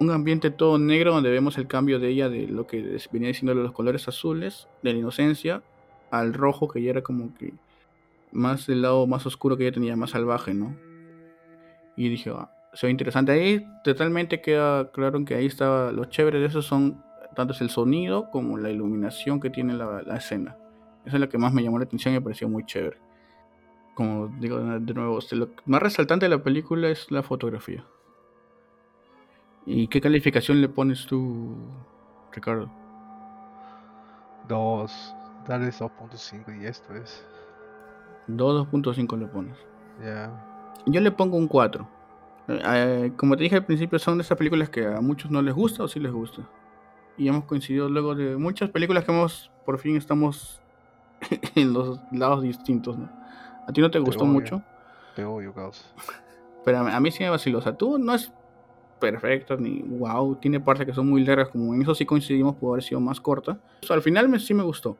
un 0.00 0.10
ambiente 0.10 0.50
todo 0.50 0.78
negro 0.78 1.12
donde 1.12 1.30
vemos 1.30 1.58
el 1.58 1.66
cambio 1.66 1.98
de 1.98 2.08
ella 2.08 2.28
de 2.28 2.46
lo 2.46 2.66
que 2.66 2.98
venía 3.12 3.28
diciendo 3.28 3.54
los 3.54 3.72
colores 3.72 4.08
azules, 4.08 4.68
de 4.82 4.92
la 4.92 4.98
inocencia, 4.98 5.62
al 6.10 6.34
rojo, 6.34 6.68
que 6.68 6.82
ya 6.82 6.90
era 6.90 7.02
como 7.02 7.34
que 7.34 7.54
más 8.32 8.68
el 8.68 8.82
lado 8.82 9.06
más 9.06 9.26
oscuro 9.26 9.56
que 9.56 9.64
ella 9.64 9.74
tenía, 9.74 9.96
más 9.96 10.10
salvaje, 10.10 10.54
¿no? 10.54 10.76
Y 11.96 12.08
dije, 12.08 12.30
ah, 12.30 12.50
se 12.78 12.86
ve 12.86 12.92
interesante. 12.92 13.32
Ahí 13.32 13.66
totalmente 13.82 14.40
queda 14.40 14.92
claro 14.92 15.24
que 15.24 15.34
ahí 15.34 15.46
estaba, 15.46 15.90
los 15.90 16.10
chéveres 16.10 16.40
de 16.40 16.46
eso 16.46 16.62
son 16.62 17.02
tanto 17.34 17.52
es 17.52 17.60
el 17.60 17.70
sonido 17.70 18.30
como 18.30 18.56
la 18.56 18.70
iluminación 18.70 19.40
que 19.40 19.50
tiene 19.50 19.74
la, 19.74 20.02
escena. 20.16 20.56
Esa 21.04 21.16
es 21.16 21.20
la 21.20 21.28
que 21.28 21.38
más 21.38 21.52
me 21.52 21.64
llamó 21.64 21.80
la 21.80 21.86
atención 21.86 22.14
y 22.14 22.18
me 22.18 22.22
pareció 22.22 22.48
muy 22.48 22.64
chévere. 22.66 22.98
Como 23.96 24.28
digo 24.38 24.58
de 24.60 24.94
nuevo, 24.94 25.18
este, 25.18 25.34
lo 25.34 25.48
más 25.66 25.82
resaltante 25.82 26.26
de 26.26 26.30
la 26.30 26.40
película 26.40 26.88
es 26.88 27.10
la 27.10 27.24
fotografía. 27.24 27.84
¿Y 29.66 29.88
qué 29.88 30.00
calificación 30.00 30.60
le 30.60 30.68
pones 30.68 31.04
tú, 31.04 31.56
Ricardo? 32.30 32.70
Dos, 34.46 35.16
dale 35.48 35.66
2.5 35.66 36.62
y 36.62 36.66
esto 36.66 36.94
es. 36.94 37.26
2, 38.28 38.68
2.5 38.68 39.18
le 39.18 39.26
pones. 39.26 39.58
Ya. 40.00 40.30
Yo 40.86 41.00
le 41.00 41.10
pongo 41.10 41.36
un 41.36 41.48
4. 41.48 41.97
Eh, 42.48 43.12
como 43.16 43.36
te 43.36 43.42
dije 43.42 43.56
al 43.56 43.64
principio, 43.64 43.98
son 43.98 44.18
de 44.18 44.22
esas 44.22 44.38
películas 44.38 44.70
que 44.70 44.86
a 44.86 45.00
muchos 45.00 45.30
no 45.30 45.42
les 45.42 45.54
gusta 45.54 45.82
o 45.82 45.88
sí 45.88 46.00
les 46.00 46.12
gusta. 46.12 46.42
Y 47.16 47.28
hemos 47.28 47.44
coincidido 47.44 47.88
luego 47.88 48.14
de 48.14 48.36
muchas 48.36 48.70
películas 48.70 49.04
que 49.04 49.12
hemos, 49.12 49.50
por 49.66 49.78
fin 49.78 49.96
estamos 49.96 50.60
en 51.54 51.72
los 51.72 52.00
lados 52.12 52.42
distintos, 52.42 52.96
¿no? 52.96 53.10
¿A 53.66 53.72
ti 53.72 53.82
no 53.82 53.90
te, 53.90 53.98
gustó 53.98 54.24
mucho? 54.24 54.62
Te 55.14 55.24
odio, 55.24 55.52
caos. 55.52 55.92
Pero 56.64 56.78
a, 56.78 57.00
mí 57.00 57.10
sí 57.10 57.22
me 57.22 57.28
vaciló. 57.28 57.58
O 57.58 57.60
sea, 57.60 57.74
tú 57.74 57.98
no 57.98 58.14
es 58.14 58.32
perfecto 58.98 59.58
ni 59.58 59.82
wow. 59.82 60.36
Tiene 60.36 60.58
partes 60.58 60.86
que 60.86 60.94
son 60.94 61.08
muy 61.08 61.22
largas, 61.22 61.50
como 61.50 61.74
en 61.74 61.82
eso 61.82 61.94
sí 61.94 62.06
coincidimos, 62.06 62.56
pudo 62.56 62.72
haber 62.72 62.82
sido 62.82 63.00
más 63.00 63.20
corta. 63.20 63.58
al 63.90 64.00
final 64.00 64.28
me, 64.28 64.38
sí 64.38 64.54
me 64.54 64.62
gustó. 64.62 64.96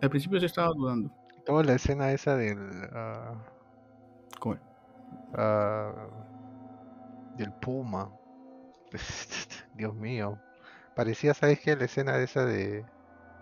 Al 0.00 0.10
principio 0.10 0.38
sí 0.38 0.46
estaba 0.46 0.68
dudando. 0.68 1.10
Toda 1.44 1.64
la 1.64 1.74
escena 1.74 2.12
esa 2.12 2.36
del. 2.36 2.58
Uh, 2.58 3.36
¿Cómo? 4.38 4.54
Uh, 5.32 6.21
del 7.36 7.52
Puma. 7.52 8.10
Dios 9.74 9.94
mío. 9.94 10.38
Parecía, 10.94 11.34
¿sabes 11.34 11.60
qué? 11.60 11.76
La 11.76 11.84
escena 11.84 12.18
esa 12.18 12.44
de, 12.44 12.84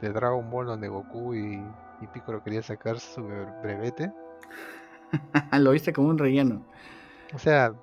de 0.00 0.09
Dragon 0.12 0.48
Ball 0.50 0.66
donde 0.66 0.88
Goku 0.88 1.35
y, 1.35 1.62
y 2.00 2.07
Piccolo 2.12 2.42
quería 2.42 2.62
sacar 2.62 3.00
su 3.00 3.22
brevete. 3.62 4.12
Lo 5.59 5.72
viste 5.72 5.92
como 5.92 6.09
un 6.09 6.18
relleno. 6.18 6.64
O 7.35 7.38
sea, 7.38 7.74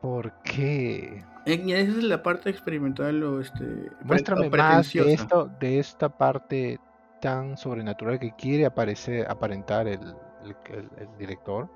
¿por 0.00 0.32
qué? 0.42 1.24
Y 1.46 1.72
esa 1.72 1.98
es 1.98 2.04
la 2.04 2.22
parte 2.22 2.50
experimental 2.50 3.22
o 3.22 3.40
este. 3.40 3.90
Muéstrame 4.02 4.50
más 4.50 4.92
de 4.92 5.12
esto, 5.12 5.50
de 5.58 5.78
esta 5.78 6.08
parte 6.08 6.78
tan 7.20 7.56
sobrenatural 7.56 8.18
que 8.18 8.32
quiere 8.32 8.66
aparecer, 8.66 9.26
aparentar 9.30 9.88
el, 9.88 10.14
el, 10.44 11.08
director. 11.18 11.68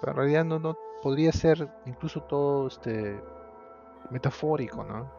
Pero 0.00 0.12
en 0.12 0.18
realidad 0.18 0.44
no, 0.44 0.58
no 0.58 0.76
podría 1.02 1.32
ser 1.32 1.68
incluso 1.86 2.22
todo 2.22 2.68
este 2.68 3.20
metafórico, 4.10 4.84
¿no? 4.84 5.10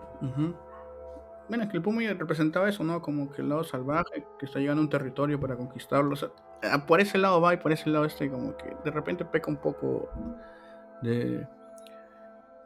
Bueno, 1.49 1.65
es 1.65 1.69
que 1.69 1.77
el 1.77 1.83
Puma 1.83 2.01
representaba 2.17 2.69
eso, 2.69 2.83
¿no? 2.83 3.01
Como 3.01 3.29
que 3.31 3.41
el 3.41 3.49
lado 3.49 3.63
salvaje, 3.63 4.25
que 4.39 4.45
está 4.45 4.59
llegando 4.59 4.81
a 4.81 4.85
un 4.85 4.89
territorio 4.89 5.39
para 5.39 5.57
conquistarlo. 5.57 6.13
O 6.13 6.15
sea, 6.15 6.29
por 6.87 7.01
ese 7.01 7.17
lado 7.17 7.41
va 7.41 7.53
y 7.53 7.57
por 7.57 7.73
ese 7.73 7.89
lado 7.89 8.05
este, 8.05 8.29
como 8.29 8.55
que 8.55 8.73
de 8.83 8.91
repente 8.91 9.25
peca 9.25 9.51
un 9.51 9.57
poco 9.57 10.09
de 11.01 11.45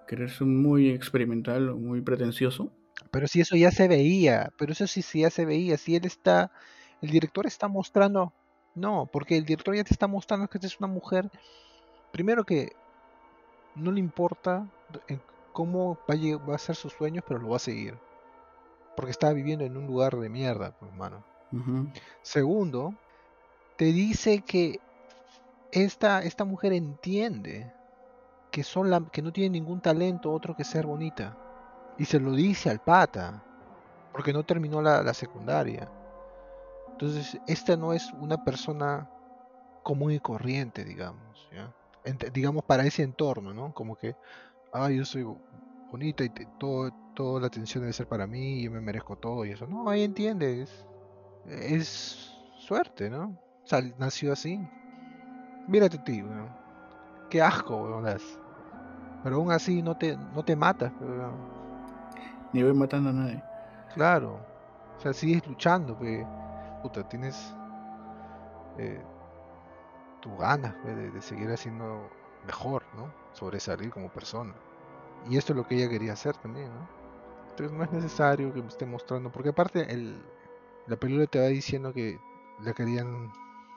querer 0.08 0.30
ser 0.30 0.48
muy 0.48 0.90
experimental 0.90 1.70
o 1.70 1.78
muy 1.78 2.02
pretencioso. 2.02 2.72
Pero 3.12 3.28
si 3.28 3.42
eso 3.42 3.56
ya 3.56 3.72
se 3.72 3.88
veía, 3.88 4.52
pero 4.58 4.72
eso 4.72 4.86
sí, 4.86 5.02
sí 5.02 5.22
ya 5.22 5.30
se 5.30 5.46
veía. 5.46 5.78
Si 5.78 5.96
él 5.96 6.06
está, 6.06 6.52
el 7.02 7.10
director 7.10 7.48
está 7.48 7.68
mostrando, 7.68 8.34
no, 8.76 9.10
porque 9.12 9.38
el 9.38 9.46
director 9.46 9.76
ya 9.76 9.84
te 9.84 9.94
está 9.94 10.08
mostrando 10.08 10.48
que 10.48 10.58
esta 10.60 10.68
es 10.68 10.80
una 10.80 10.88
mujer, 10.88 11.30
primero 12.12 12.44
que 12.44 12.74
no 13.78 13.92
le 13.92 14.00
importa 14.00 14.68
cómo 15.54 15.98
va 16.10 16.14
a, 16.14 16.46
va 16.46 16.56
a 16.56 16.60
ser 16.60 16.76
sus 16.76 16.94
sueños, 16.94 17.24
pero 17.28 17.40
lo 17.40 17.50
va 17.50 17.56
a 17.58 17.60
seguir 17.60 17.98
porque 18.98 19.12
estaba 19.12 19.32
viviendo 19.32 19.64
en 19.64 19.78
un 19.78 19.86
lugar 19.86 20.18
de 20.18 20.28
mierda, 20.28 20.72
pues, 20.72 20.92
hermano. 20.92 21.24
Segundo, 22.24 22.96
te 23.76 23.86
dice 23.86 24.42
que 24.42 24.82
esta, 25.72 26.24
esta 26.24 26.46
mujer 26.46 26.74
entiende 26.74 27.72
que, 28.50 28.64
son 28.64 28.90
la, 28.90 29.02
que 29.12 29.22
no 29.22 29.32
tiene 29.32 29.52
ningún 29.52 29.82
talento 29.82 30.34
otro 30.34 30.56
que 30.56 30.64
ser 30.64 30.88
bonita. 30.88 31.38
Y 32.00 32.06
se 32.06 32.20
lo 32.20 32.32
dice 32.32 32.72
al 32.72 32.80
pata, 32.80 33.44
porque 34.12 34.34
no 34.34 34.44
terminó 34.44 34.82
la, 34.82 35.14
secundaria. 35.14 35.88
Entonces, 36.90 37.40
esta 37.46 37.78
no 37.78 37.94
es 37.94 38.12
una 38.14 38.44
persona 38.44 39.08
común 39.84 40.12
y 40.14 40.20
corriente, 40.20 40.84
digamos. 40.84 41.48
Digamos, 42.34 42.64
para 42.64 42.86
ese 42.86 43.04
entorno, 43.04 43.54
¿no? 43.54 43.74
Como 43.74 43.96
que, 43.96 44.16
ah, 44.74 44.90
yo 44.90 45.06
soy 45.06 45.26
bonita 45.92 46.24
y 46.24 46.30
todo, 46.60 46.92
toda 47.16 47.42
la 47.42 47.48
atención 47.48 47.82
debe 47.82 47.94
ser 47.94 48.08
para 48.08 48.28
mí, 48.28 48.64
yo 48.64 48.72
me 48.72 48.82
merezco 48.82 49.16
todo 49.16 49.46
y 49.46 49.52
eso. 49.52 49.68
No, 49.68 49.90
ahí 49.90 50.04
entiendes. 50.04 50.86
Es 51.46 52.34
suerte, 52.60 53.10
¿no? 53.10 53.38
O 53.64 53.68
sea, 53.68 53.82
nació 53.98 54.34
así. 54.34 54.60
Mírate 55.68 55.98
ti, 56.00 56.22
weón. 56.22 56.50
Qué 57.30 57.42
asco, 57.42 57.76
weón, 57.78 58.06
Pero 59.24 59.36
aún 59.36 59.52
así 59.52 59.82
no 59.82 59.96
te, 59.98 60.16
no 60.18 60.44
te 60.44 60.56
matas, 60.56 60.92
Ni 62.54 62.64
voy 62.64 62.74
matando 62.74 63.10
a 63.10 63.14
nadie. 63.14 63.44
Claro. 63.94 64.40
O 64.98 65.02
sea, 65.02 65.14
sigues 65.14 65.46
luchando, 65.48 65.98
que 66.00 66.26
puta, 66.82 67.08
tienes 67.08 67.54
eh, 68.78 69.02
tu 70.22 70.36
ganas 70.38 70.76
de, 70.84 71.22
seguir 71.22 71.50
haciendo 71.50 72.10
mejor, 72.46 72.84
¿no? 72.96 73.14
Sobresalir 73.34 73.90
como 73.90 74.10
persona. 74.10 74.54
Y 75.30 75.38
esto 75.38 75.54
es 75.54 75.58
lo 75.58 75.68
que 75.68 75.76
ella 75.76 75.90
quería 75.90 76.14
hacer 76.14 76.36
también, 76.38 76.70
¿no? 76.74 76.88
Entonces 77.50 77.76
no 77.76 77.84
es 77.84 77.92
necesario 77.92 78.54
que 78.54 78.62
me 78.62 78.68
esté 78.68 78.86
mostrando, 78.86 79.32
porque 79.32 79.50
aparte 79.50 79.92
el, 79.92 80.22
la 80.88 80.96
película 80.96 81.26
te 81.28 81.40
va 81.40 81.48
diciendo 81.48 81.94
que 81.94 82.20
la 82.64 82.74
querían 82.74 83.32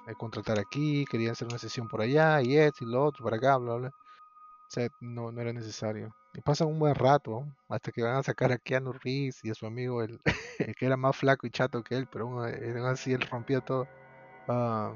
eh, 0.06 0.14
contratar 0.18 0.58
aquí, 0.58 1.04
querían 1.10 1.32
hacer 1.32 1.48
una 1.48 1.58
sesión 1.58 1.88
por 1.88 2.02
allá, 2.02 2.42
y 2.42 2.56
esto 2.56 2.84
y 2.84 2.88
lo 2.88 3.04
otro, 3.04 3.24
para 3.24 3.36
acá, 3.36 3.56
bla, 3.56 3.74
bla. 3.74 3.88
O 3.88 4.72
sea, 4.72 4.88
no, 5.00 5.32
no 5.32 5.40
era 5.40 5.52
necesario. 5.52 6.14
Y 6.34 6.40
pasa 6.42 6.64
un 6.64 6.78
buen 6.78 6.94
rato, 6.94 7.44
hasta 7.68 7.90
que 7.90 8.02
van 8.02 8.16
a 8.16 8.22
sacar 8.22 8.52
a 8.52 8.58
Keanu 8.58 8.92
Reeves 8.92 9.44
y 9.44 9.50
a 9.50 9.54
su 9.54 9.66
amigo, 9.66 10.02
el, 10.02 10.20
que 10.78 10.86
era 10.86 10.96
más 10.96 11.16
flaco 11.16 11.46
y 11.46 11.50
chato 11.50 11.82
que 11.82 11.96
él, 11.96 12.06
pero 12.10 12.28
aún 12.28 12.86
así 12.86 13.12
él 13.12 13.22
rompía 13.22 13.60
todo. 13.60 13.88
Uh, 14.48 14.94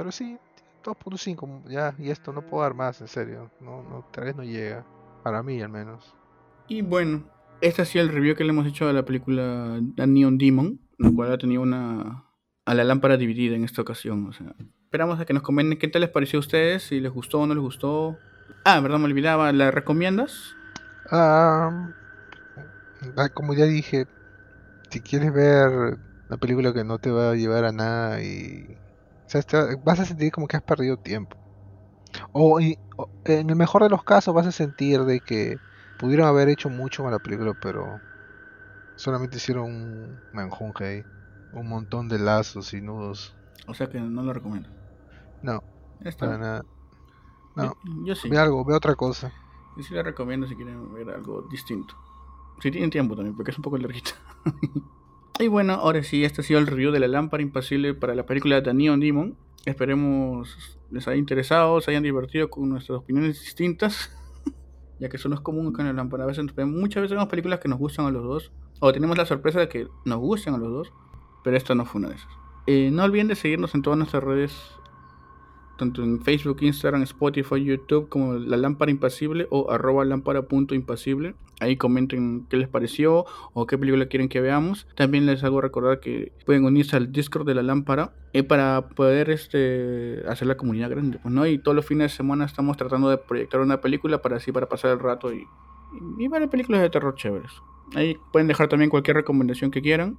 pero 0.00 0.12
sí, 0.12 0.38
2.5, 0.82 1.68
ya, 1.68 1.94
y 1.98 2.08
esto 2.08 2.32
no 2.32 2.40
puedo 2.40 2.62
dar 2.62 2.72
más, 2.72 3.02
en 3.02 3.06
serio. 3.06 3.50
No, 3.60 3.82
no, 3.82 4.06
tal 4.10 4.24
vez 4.24 4.34
no 4.34 4.42
llega. 4.42 4.82
Para 5.22 5.42
mí, 5.42 5.60
al 5.60 5.68
menos. 5.68 6.16
Y 6.68 6.80
bueno, 6.80 7.24
este 7.60 7.82
ha 7.82 7.84
sido 7.84 8.02
el 8.02 8.10
review 8.10 8.34
que 8.34 8.44
le 8.44 8.48
hemos 8.48 8.66
hecho 8.66 8.88
a 8.88 8.94
la 8.94 9.04
película 9.04 9.78
The 9.96 10.06
Neon 10.06 10.38
Demon, 10.38 10.80
la 10.96 11.10
cual 11.12 11.32
ha 11.34 11.36
tenido 11.36 11.60
una. 11.60 12.24
a 12.64 12.74
la 12.74 12.82
lámpara 12.82 13.18
dividida 13.18 13.54
en 13.54 13.64
esta 13.64 13.82
ocasión. 13.82 14.26
O 14.26 14.32
sea, 14.32 14.54
esperamos 14.84 15.20
a 15.20 15.26
que 15.26 15.34
nos 15.34 15.42
comenten 15.42 15.78
qué 15.78 15.88
tal 15.88 16.00
les 16.00 16.10
pareció 16.10 16.38
a 16.38 16.40
ustedes, 16.40 16.84
si 16.84 16.98
les 16.98 17.12
gustó 17.12 17.40
o 17.40 17.46
no 17.46 17.52
les 17.52 17.62
gustó. 17.62 18.16
Ah, 18.64 18.80
verdad, 18.80 18.98
me 18.98 19.04
olvidaba, 19.04 19.52
¿la 19.52 19.70
recomiendas? 19.70 20.56
Ah, 21.10 21.90
como 23.34 23.52
ya 23.52 23.66
dije, 23.66 24.06
si 24.88 25.02
quieres 25.02 25.30
ver 25.34 25.98
una 26.26 26.38
película 26.38 26.72
que 26.72 26.84
no 26.84 26.98
te 26.98 27.10
va 27.10 27.32
a 27.32 27.34
llevar 27.34 27.66
a 27.66 27.72
nada 27.72 28.22
y. 28.22 28.78
O 29.38 29.42
sea, 29.42 29.76
vas 29.84 30.00
a 30.00 30.04
sentir 30.04 30.32
como 30.32 30.48
que 30.48 30.56
has 30.56 30.62
perdido 30.62 30.96
tiempo. 30.96 31.36
O, 32.32 32.58
en 32.60 32.76
el 33.24 33.56
mejor 33.56 33.84
de 33.84 33.88
los 33.88 34.02
casos 34.02 34.34
vas 34.34 34.46
a 34.46 34.52
sentir 34.52 35.02
de 35.04 35.20
que 35.20 35.56
pudieron 35.98 36.26
haber 36.26 36.48
hecho 36.48 36.68
mucho 36.68 37.04
con 37.04 37.12
la 37.12 37.20
película, 37.20 37.54
pero 37.60 38.00
solamente 38.96 39.36
hicieron 39.36 39.66
un 39.66 40.20
menjunje 40.32 40.84
ahí. 40.84 41.04
Un 41.52 41.68
montón 41.68 42.08
de 42.08 42.18
lazos 42.18 42.74
y 42.74 42.80
nudos. 42.80 43.36
O 43.66 43.74
sea 43.74 43.88
que 43.88 44.00
no 44.00 44.22
lo 44.22 44.32
recomiendo. 44.32 44.68
No, 45.42 45.62
para 46.18 46.38
nada. 46.38 46.64
No, 47.56 47.76
yo, 48.04 48.14
sí. 48.14 48.28
Ve 48.28 48.38
algo, 48.38 48.64
ve 48.64 48.74
otra 48.74 48.94
cosa. 48.94 49.32
Yo 49.76 49.82
sí 49.82 49.94
la 49.94 50.02
recomiendo 50.02 50.46
si 50.46 50.56
quieren 50.56 50.92
ver 50.92 51.10
algo 51.10 51.42
distinto. 51.50 51.94
Si 52.60 52.70
tienen 52.70 52.90
tiempo 52.90 53.14
también, 53.14 53.36
porque 53.36 53.52
es 53.52 53.58
un 53.58 53.62
poco 53.62 53.78
larguita. 53.78 54.10
y 55.40 55.48
bueno, 55.48 55.74
ahora 55.74 56.02
sí, 56.02 56.24
este 56.24 56.42
ha 56.42 56.44
sido 56.44 56.60
el 56.60 56.66
review 56.66 56.92
de 56.92 57.00
la 57.00 57.08
lámpara 57.08 57.42
impasible 57.42 57.94
para 57.94 58.14
la 58.14 58.26
película 58.26 58.60
de 58.60 58.74
Neon 58.74 59.00
Demon. 59.00 59.36
Esperemos 59.64 60.78
les 60.90 61.06
haya 61.08 61.16
interesado, 61.16 61.80
se 61.80 61.90
hayan 61.90 62.02
divertido 62.02 62.50
con 62.50 62.68
nuestras 62.68 62.98
opiniones 62.98 63.40
distintas. 63.40 64.16
ya 64.98 65.08
que 65.08 65.16
eso 65.16 65.28
no 65.28 65.34
es 65.34 65.40
común 65.40 65.72
con 65.72 65.86
el 65.86 65.96
lámpara. 65.96 66.24
A 66.24 66.26
veces, 66.26 66.44
muchas 66.66 67.02
veces 67.02 67.16
vemos 67.16 67.28
películas 67.28 67.60
que 67.60 67.68
nos 67.68 67.78
gustan 67.78 68.06
a 68.06 68.10
los 68.10 68.22
dos. 68.22 68.52
O 68.80 68.92
tenemos 68.92 69.16
la 69.16 69.26
sorpresa 69.26 69.60
de 69.60 69.68
que 69.68 69.88
nos 70.04 70.18
gustan 70.18 70.54
a 70.54 70.58
los 70.58 70.70
dos. 70.70 70.92
Pero 71.42 71.56
esta 71.56 71.74
no 71.74 71.84
fue 71.84 72.00
una 72.00 72.10
de 72.10 72.16
esas. 72.16 72.32
Eh, 72.66 72.90
no 72.92 73.04
olviden 73.04 73.28
de 73.28 73.34
seguirnos 73.34 73.74
en 73.74 73.82
todas 73.82 73.98
nuestras 73.98 74.22
redes 74.22 74.52
tanto 75.80 76.02
en 76.02 76.20
Facebook, 76.20 76.58
Instagram, 76.60 77.02
Spotify, 77.02 77.64
YouTube, 77.64 78.10
como 78.10 78.34
La 78.34 78.58
Lámpara 78.58 78.90
Impasible 78.90 79.46
o 79.50 79.70
arroba 79.70 80.04
lámpara.impasible. 80.04 81.34
Ahí 81.58 81.76
comenten 81.76 82.46
qué 82.50 82.58
les 82.58 82.68
pareció 82.68 83.24
o 83.54 83.66
qué 83.66 83.78
película 83.78 84.06
quieren 84.06 84.28
que 84.28 84.42
veamos. 84.42 84.86
También 84.94 85.24
les 85.24 85.42
hago 85.42 85.60
recordar 85.62 86.00
que 86.00 86.32
pueden 86.44 86.64
unirse 86.64 86.96
al 86.96 87.12
Discord 87.12 87.46
de 87.46 87.54
La 87.54 87.62
Lámpara 87.62 88.12
eh, 88.34 88.42
para 88.42 88.88
poder 88.88 89.30
este, 89.30 90.22
hacer 90.28 90.48
la 90.48 90.56
comunidad 90.58 90.90
grande. 90.90 91.18
Pues, 91.22 91.32
¿no? 91.32 91.46
Y 91.46 91.58
todos 91.58 91.74
los 91.74 91.86
fines 91.86 92.12
de 92.12 92.16
semana 92.16 92.44
estamos 92.44 92.76
tratando 92.76 93.08
de 93.08 93.16
proyectar 93.16 93.60
una 93.60 93.80
película 93.80 94.20
para 94.20 94.36
así 94.36 94.52
para 94.52 94.68
pasar 94.68 94.90
el 94.90 94.98
rato 94.98 95.32
y, 95.32 95.46
y 96.18 96.28
ver 96.28 96.48
películas 96.50 96.82
de 96.82 96.90
terror 96.90 97.14
chéveres. 97.14 97.52
Ahí 97.94 98.18
pueden 98.32 98.48
dejar 98.48 98.68
también 98.68 98.90
cualquier 98.90 99.16
recomendación 99.16 99.70
que 99.70 99.80
quieran. 99.80 100.18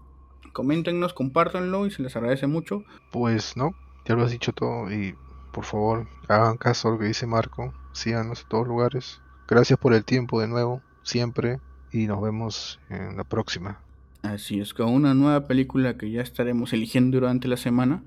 Coméntenos, 0.53 1.13
compártanlo 1.13 1.85
y 1.85 1.91
se 1.91 2.01
les 2.01 2.15
agradece 2.15 2.47
mucho. 2.47 2.83
Pues 3.11 3.55
no, 3.55 3.75
ya 4.05 4.15
lo 4.15 4.23
has 4.23 4.31
dicho 4.31 4.53
todo 4.53 4.91
y 4.91 5.15
por 5.51 5.65
favor, 5.65 6.07
hagan 6.27 6.57
caso 6.57 6.87
a 6.87 6.91
lo 6.91 6.99
que 6.99 7.05
dice 7.05 7.27
Marco, 7.27 7.73
síganos 7.93 8.41
en 8.41 8.47
todos 8.47 8.67
lugares. 8.67 9.21
Gracias 9.47 9.77
por 9.77 9.93
el 9.93 10.03
tiempo 10.03 10.39
de 10.39 10.47
nuevo, 10.47 10.81
siempre, 11.03 11.59
y 11.91 12.07
nos 12.07 12.21
vemos 12.21 12.79
en 12.89 13.17
la 13.17 13.23
próxima. 13.23 13.79
Así 14.23 14.59
es, 14.59 14.73
con 14.73 14.89
una 14.89 15.13
nueva 15.13 15.47
película 15.47 15.97
que 15.97 16.11
ya 16.11 16.21
estaremos 16.21 16.73
eligiendo 16.73 17.19
durante 17.19 17.47
la 17.47 17.57
semana. 17.57 18.03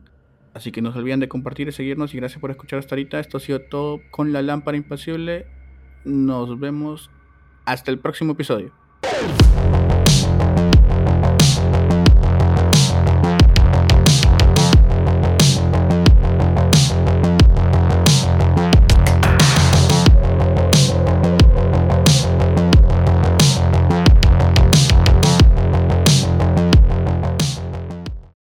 Así 0.54 0.70
que 0.70 0.80
no 0.80 0.92
se 0.92 0.98
olviden 0.98 1.20
de 1.20 1.28
compartir 1.28 1.68
y 1.68 1.72
seguirnos 1.72 2.14
y 2.14 2.18
gracias 2.18 2.40
por 2.40 2.50
escuchar 2.50 2.78
hasta 2.78 2.94
ahorita. 2.94 3.18
Esto 3.18 3.38
ha 3.38 3.40
sido 3.40 3.60
todo 3.60 4.00
con 4.10 4.32
la 4.32 4.40
lámpara 4.40 4.76
impasible 4.76 5.46
nos 6.04 6.58
vemos 6.58 7.10
hasta 7.64 7.90
el 7.90 7.98
próximo 7.98 8.32
episodio. 8.32 8.72